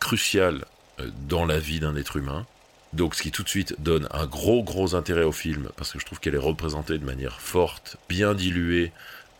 cruciale 0.00 0.64
euh, 1.00 1.10
dans 1.28 1.44
la 1.44 1.58
vie 1.58 1.80
d'un 1.80 1.96
être 1.96 2.16
humain, 2.16 2.46
Donc 2.94 3.16
ce 3.16 3.22
qui 3.22 3.32
tout 3.32 3.42
de 3.42 3.48
suite 3.48 3.74
donne 3.80 4.06
un 4.12 4.26
gros 4.26 4.62
gros 4.62 4.94
intérêt 4.94 5.24
au 5.24 5.32
film, 5.32 5.68
parce 5.76 5.92
que 5.92 5.98
je 5.98 6.06
trouve 6.06 6.20
qu'elle 6.20 6.36
est 6.36 6.38
représentée 6.38 6.96
de 6.96 7.04
manière 7.04 7.40
forte, 7.40 7.96
bien 8.08 8.34
diluée 8.34 8.92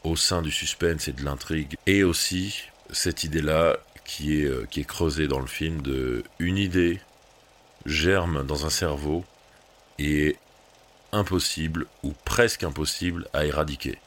au 0.03 0.17
sein 0.17 0.43
du 0.43 0.51
suspense 0.51 1.07
et 1.07 1.13
de 1.13 1.25
l'intrigue, 1.25 1.77
et 1.87 2.03
aussi 2.03 2.65
cette 2.91 3.23
idée-là 3.23 3.77
qui 4.05 4.41
est, 4.41 4.45
euh, 4.45 4.67
qui 4.69 4.81
est 4.81 4.85
creusée 4.85 5.29
dans 5.29 5.39
le 5.39 5.47
film 5.47 5.83
de 5.83 6.25
une 6.41 6.59
idée 6.59 7.01
germe 7.87 8.45
dans 8.45 8.67
un 8.67 8.71
cerveau 8.71 9.25
et 10.01 10.37
impossible 11.13 11.87
ou 12.03 12.13
presque 12.25 12.65
impossible 12.65 13.29
à 13.33 13.45
éradiquer. 13.45 13.99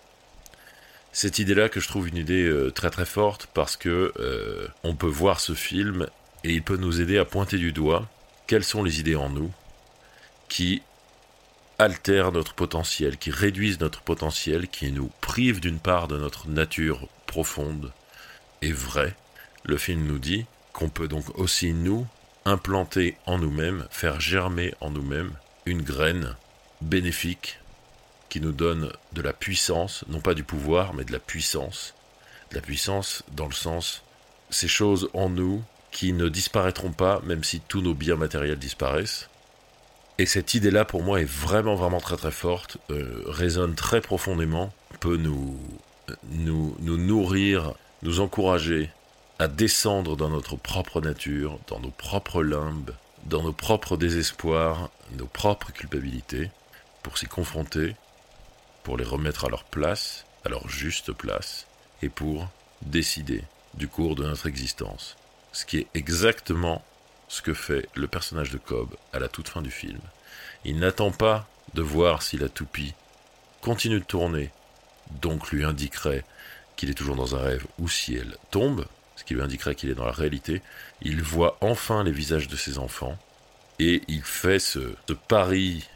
Cette 1.14 1.40
idée-là 1.40 1.70
que 1.70 1.80
je 1.80 1.88
trouve 1.88 2.10
une 2.10 2.18
idée 2.18 2.44
euh, 2.44 2.70
très 2.70 2.90
très 2.90 3.06
forte 3.06 3.48
parce 3.54 3.78
que 3.78 4.14
euh, 4.20 4.68
on 4.84 4.94
peut 4.94 5.08
voir 5.08 5.40
ce 5.40 5.54
film 5.54 6.08
et 6.44 6.54
il 6.54 6.64
peut 6.64 6.76
nous 6.76 7.00
aider 7.00 7.18
à 7.18 7.24
pointer 7.24 7.58
du 7.58 7.72
doigt 7.72 8.10
quelles 8.48 8.64
sont 8.64 8.84
les 8.84 9.00
idées 9.00 9.16
en 9.16 9.30
nous 9.30 9.52
qui 10.50 10.82
altèrent 11.78 12.32
notre 12.32 12.54
potentiel, 12.54 13.18
qui 13.18 13.30
réduisent 13.30 13.80
notre 13.80 14.02
potentiel, 14.02 14.68
qui 14.70 14.92
nous 14.92 15.12
privent 15.22 15.60
d'une 15.60 15.80
part 15.80 16.08
de 16.08 16.18
notre 16.18 16.48
nature 16.48 17.08
profonde 17.28 17.92
et 18.62 18.72
vraie? 18.72 19.16
Le 19.64 19.78
film 19.78 20.06
nous 20.06 20.18
dit 20.18 20.46
qu'on 20.74 20.90
peut 20.90 21.10
donc 21.10 21.38
aussi 21.38 21.74
nous 21.74 22.08
implanter 22.46 23.18
en 23.26 23.38
nous-mêmes, 23.38 23.86
faire 23.92 24.22
germer 24.22 24.74
en 24.80 24.90
nous-mêmes 24.90 25.34
une 25.66 25.82
graine 25.82 26.36
bénéfique 26.82 27.60
qui 28.30 28.40
nous 28.40 28.54
donne 28.54 28.92
de 29.12 29.22
la 29.22 29.34
puissance, 29.34 30.06
non 30.08 30.22
pas 30.22 30.34
du 30.34 30.44
pouvoir, 30.44 30.94
mais 30.94 31.04
de 31.04 31.12
la 31.12 31.20
puissance. 31.20 31.94
De 32.52 32.56
la 32.56 32.62
puissance 32.62 33.24
dans 33.34 33.48
le 33.48 33.54
sens, 33.54 34.04
ces 34.50 34.70
choses 34.70 35.10
en 35.14 35.30
nous 35.30 35.62
qui 35.92 36.14
ne 36.14 36.30
disparaîtront 36.30 36.92
pas, 36.92 37.22
même 37.24 37.44
si 37.44 37.60
tous 37.60 37.82
nos 37.82 37.94
biens 37.94 38.16
matériels 38.16 38.60
disparaissent. 38.60 39.30
Et 40.20 40.26
cette 40.26 40.54
idée-là, 40.54 40.86
pour 40.86 41.04
moi, 41.04 41.22
est 41.22 41.30
vraiment, 41.30 41.76
vraiment 41.76 42.00
très, 42.00 42.18
très 42.18 42.32
forte, 42.32 42.78
euh, 42.90 43.24
résonne 43.28 43.76
très 43.76 44.02
profondément, 44.02 44.74
peut 45.00 45.18
nous, 45.18 45.60
nous, 46.30 46.76
nous 46.80 46.98
nourrir, 46.98 47.74
nous 48.02 48.20
encourager 48.20 48.90
à 49.40 49.48
descendre 49.48 50.16
dans 50.16 50.30
notre 50.30 50.56
propre 50.56 51.02
nature, 51.02 51.60
dans 51.68 51.80
nos 51.80 51.92
propres 51.92 52.42
limbes, 52.42 52.92
dans 53.26 53.44
nos 53.44 53.54
propres 53.54 53.98
désespoirs, 53.98 54.90
nos 55.18 55.28
propres 55.28 55.72
culpabilités, 55.72 56.50
pour 57.04 57.18
s'y 57.18 57.28
confronter, 57.28 57.96
pour 58.84 58.98
les 58.98 59.04
remettre 59.04 59.46
à 59.46 59.50
leur 59.50 59.64
place, 59.64 60.26
à 60.46 60.50
leur 60.50 60.68
juste 60.68 61.12
place, 61.12 61.68
et 62.02 62.10
pour 62.10 62.48
décider 62.82 63.44
du 63.76 63.88
cours 63.88 64.16
de 64.16 64.24
notre 64.24 64.48
existence 64.48 65.16
ce 65.58 65.66
qui 65.66 65.80
est 65.80 65.88
exactement 65.96 66.84
ce 67.30 67.42
que 67.42 67.56
fait 67.56 67.90
le 67.96 68.08
personnage 68.08 68.52
de 68.52 68.60
Cobb 68.60 68.94
à 69.12 69.18
la 69.18 69.28
toute 69.28 69.50
fin 69.50 69.64
du 69.64 69.72
film. 69.72 70.00
Il 70.66 70.78
n'attend 70.78 71.10
pas 71.10 71.48
de 71.74 71.82
voir 71.82 72.22
si 72.22 72.38
la 72.38 72.48
toupie 72.48 72.94
continue 73.64 74.00
de 74.00 74.06
tourner, 74.06 74.52
donc 75.20 75.50
lui 75.50 75.64
indiquerait 75.64 76.24
qu'il 76.76 76.92
est 76.92 76.94
toujours 76.94 77.16
dans 77.16 77.36
un 77.36 77.40
rêve, 77.40 77.66
ou 77.80 77.90
si 77.90 78.14
elle 78.14 78.38
tombe, 78.52 78.86
ce 79.16 79.24
qui 79.24 79.34
lui 79.34 79.42
indiquerait 79.42 79.74
qu'il 79.74 79.90
est 79.90 79.96
dans 79.96 80.06
la 80.06 80.12
réalité. 80.12 80.62
Il 81.02 81.24
voit 81.24 81.58
enfin 81.62 82.04
les 82.04 82.12
visages 82.12 82.48
de 82.48 82.56
ses 82.56 82.78
enfants, 82.78 83.18
et 83.80 84.04
il 84.08 84.22
fait 84.22 84.60
ce, 84.60 84.94
ce 85.10 85.14
pari 85.14 85.90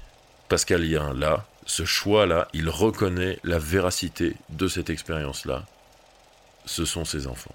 pascalien 0.49 1.13
là, 1.13 1.45
ce 1.67 1.85
choix 1.85 2.25
là, 2.25 2.47
il 2.53 2.67
reconnaît 2.67 3.37
la 3.43 3.59
véracité 3.59 4.35
de 4.49 4.67
cette 4.67 4.89
expérience 4.89 5.45
là. 5.45 5.67
Ce 6.65 6.83
sont 6.83 7.05
ses 7.05 7.27
enfants. 7.27 7.53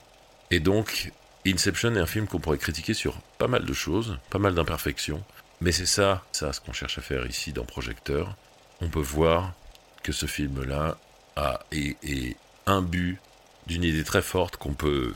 Et 0.52 0.60
donc, 0.60 1.10
Inception 1.52 1.94
est 1.94 2.00
un 2.00 2.06
film 2.06 2.26
qu'on 2.26 2.40
pourrait 2.40 2.58
critiquer 2.58 2.94
sur 2.94 3.18
pas 3.38 3.46
mal 3.46 3.64
de 3.64 3.72
choses, 3.72 4.18
pas 4.30 4.38
mal 4.38 4.54
d'imperfections, 4.54 5.22
mais 5.60 5.72
c'est 5.72 5.86
ça, 5.86 6.24
ça 6.32 6.52
ce 6.52 6.60
qu'on 6.60 6.72
cherche 6.72 6.98
à 6.98 7.02
faire 7.02 7.26
ici 7.26 7.52
dans 7.52 7.64
Projecteur. 7.64 8.36
On 8.80 8.88
peut 8.88 9.00
voir 9.00 9.52
que 10.02 10.12
ce 10.12 10.26
film-là 10.26 10.98
a 11.36 11.60
est, 11.70 11.96
est 12.02 12.36
imbu 12.66 13.20
d'une 13.66 13.84
idée 13.84 14.04
très 14.04 14.22
forte 14.22 14.56
qu'on 14.56 14.74
peut 14.74 15.14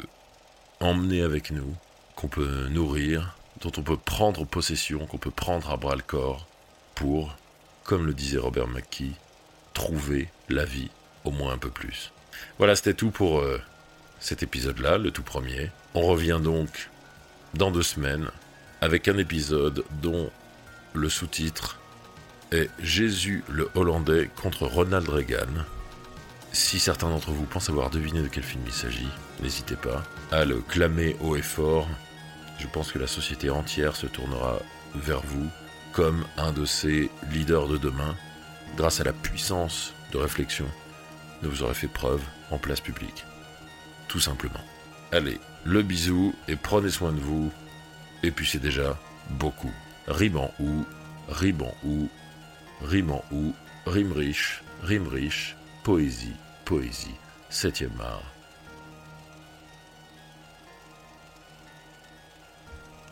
emmener 0.80 1.22
avec 1.22 1.50
nous, 1.50 1.74
qu'on 2.16 2.28
peut 2.28 2.68
nourrir, 2.68 3.36
dont 3.60 3.72
on 3.76 3.82
peut 3.82 3.96
prendre 3.96 4.44
possession, 4.44 5.06
qu'on 5.06 5.18
peut 5.18 5.30
prendre 5.30 5.70
à 5.70 5.76
bras 5.76 5.96
le 5.96 6.02
corps 6.02 6.46
pour, 6.94 7.36
comme 7.84 8.06
le 8.06 8.14
disait 8.14 8.38
Robert 8.38 8.68
McKee, 8.68 9.14
trouver 9.74 10.28
la 10.48 10.64
vie 10.64 10.90
au 11.24 11.30
moins 11.30 11.52
un 11.52 11.58
peu 11.58 11.70
plus. 11.70 12.12
Voilà, 12.58 12.76
c'était 12.76 12.94
tout 12.94 13.10
pour 13.10 13.40
euh, 13.40 13.60
cet 14.20 14.42
épisode-là, 14.42 14.98
le 14.98 15.10
tout 15.10 15.22
premier. 15.22 15.70
On 15.94 16.02
revient 16.02 16.40
donc 16.42 16.90
dans 17.54 17.70
deux 17.70 17.82
semaines 17.82 18.30
avec 18.80 19.08
un 19.08 19.18
épisode 19.18 19.84
dont 20.02 20.30
le 20.92 21.08
sous-titre 21.08 21.78
est 22.52 22.70
Jésus 22.80 23.42
le 23.48 23.68
Hollandais 23.74 24.30
contre 24.40 24.66
Ronald 24.66 25.08
Reagan. 25.08 25.64
Si 26.52 26.78
certains 26.78 27.08
d'entre 27.08 27.30
vous 27.30 27.44
pensent 27.44 27.70
avoir 27.70 27.90
deviné 27.90 28.22
de 28.22 28.28
quel 28.28 28.42
film 28.42 28.62
il 28.66 28.72
s'agit, 28.72 29.08
n'hésitez 29.40 29.76
pas 29.76 30.02
à 30.30 30.44
le 30.44 30.60
clamer 30.60 31.16
haut 31.20 31.36
et 31.36 31.42
fort. 31.42 31.88
Je 32.58 32.66
pense 32.66 32.92
que 32.92 32.98
la 32.98 33.06
société 33.06 33.50
entière 33.50 33.96
se 33.96 34.06
tournera 34.06 34.58
vers 34.94 35.22
vous 35.22 35.48
comme 35.92 36.24
un 36.36 36.52
de 36.52 36.64
ces 36.64 37.10
leaders 37.32 37.68
de 37.68 37.78
demain, 37.78 38.16
grâce 38.76 39.00
à 39.00 39.04
la 39.04 39.12
puissance 39.12 39.92
de 40.12 40.18
réflexion 40.18 40.66
dont 41.42 41.48
vous 41.48 41.62
aurez 41.62 41.74
fait 41.74 41.88
preuve 41.88 42.22
en 42.50 42.58
place 42.58 42.80
publique 42.80 43.24
tout 44.10 44.20
simplement. 44.20 44.60
Allez, 45.12 45.38
le 45.64 45.82
bisou 45.82 46.34
et 46.48 46.56
prenez 46.56 46.90
soin 46.90 47.12
de 47.12 47.20
vous. 47.20 47.50
Et 48.24 48.32
puis 48.32 48.44
c'est 48.44 48.58
déjà 48.58 48.98
beaucoup. 49.30 49.72
Rime 50.08 50.36
en 50.36 50.52
ou, 50.58 50.84
rime 51.28 51.62
en 51.62 51.74
ou, 51.84 52.08
rime 52.82 53.12
en 53.12 53.24
ou, 53.30 53.54
rime 53.86 54.12
riche, 54.12 54.64
rime 54.82 55.06
riche, 55.06 55.56
poésie, 55.84 56.34
poésie, 56.64 57.14
septième 57.50 57.98
art. 58.00 58.24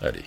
Allez. 0.03 0.25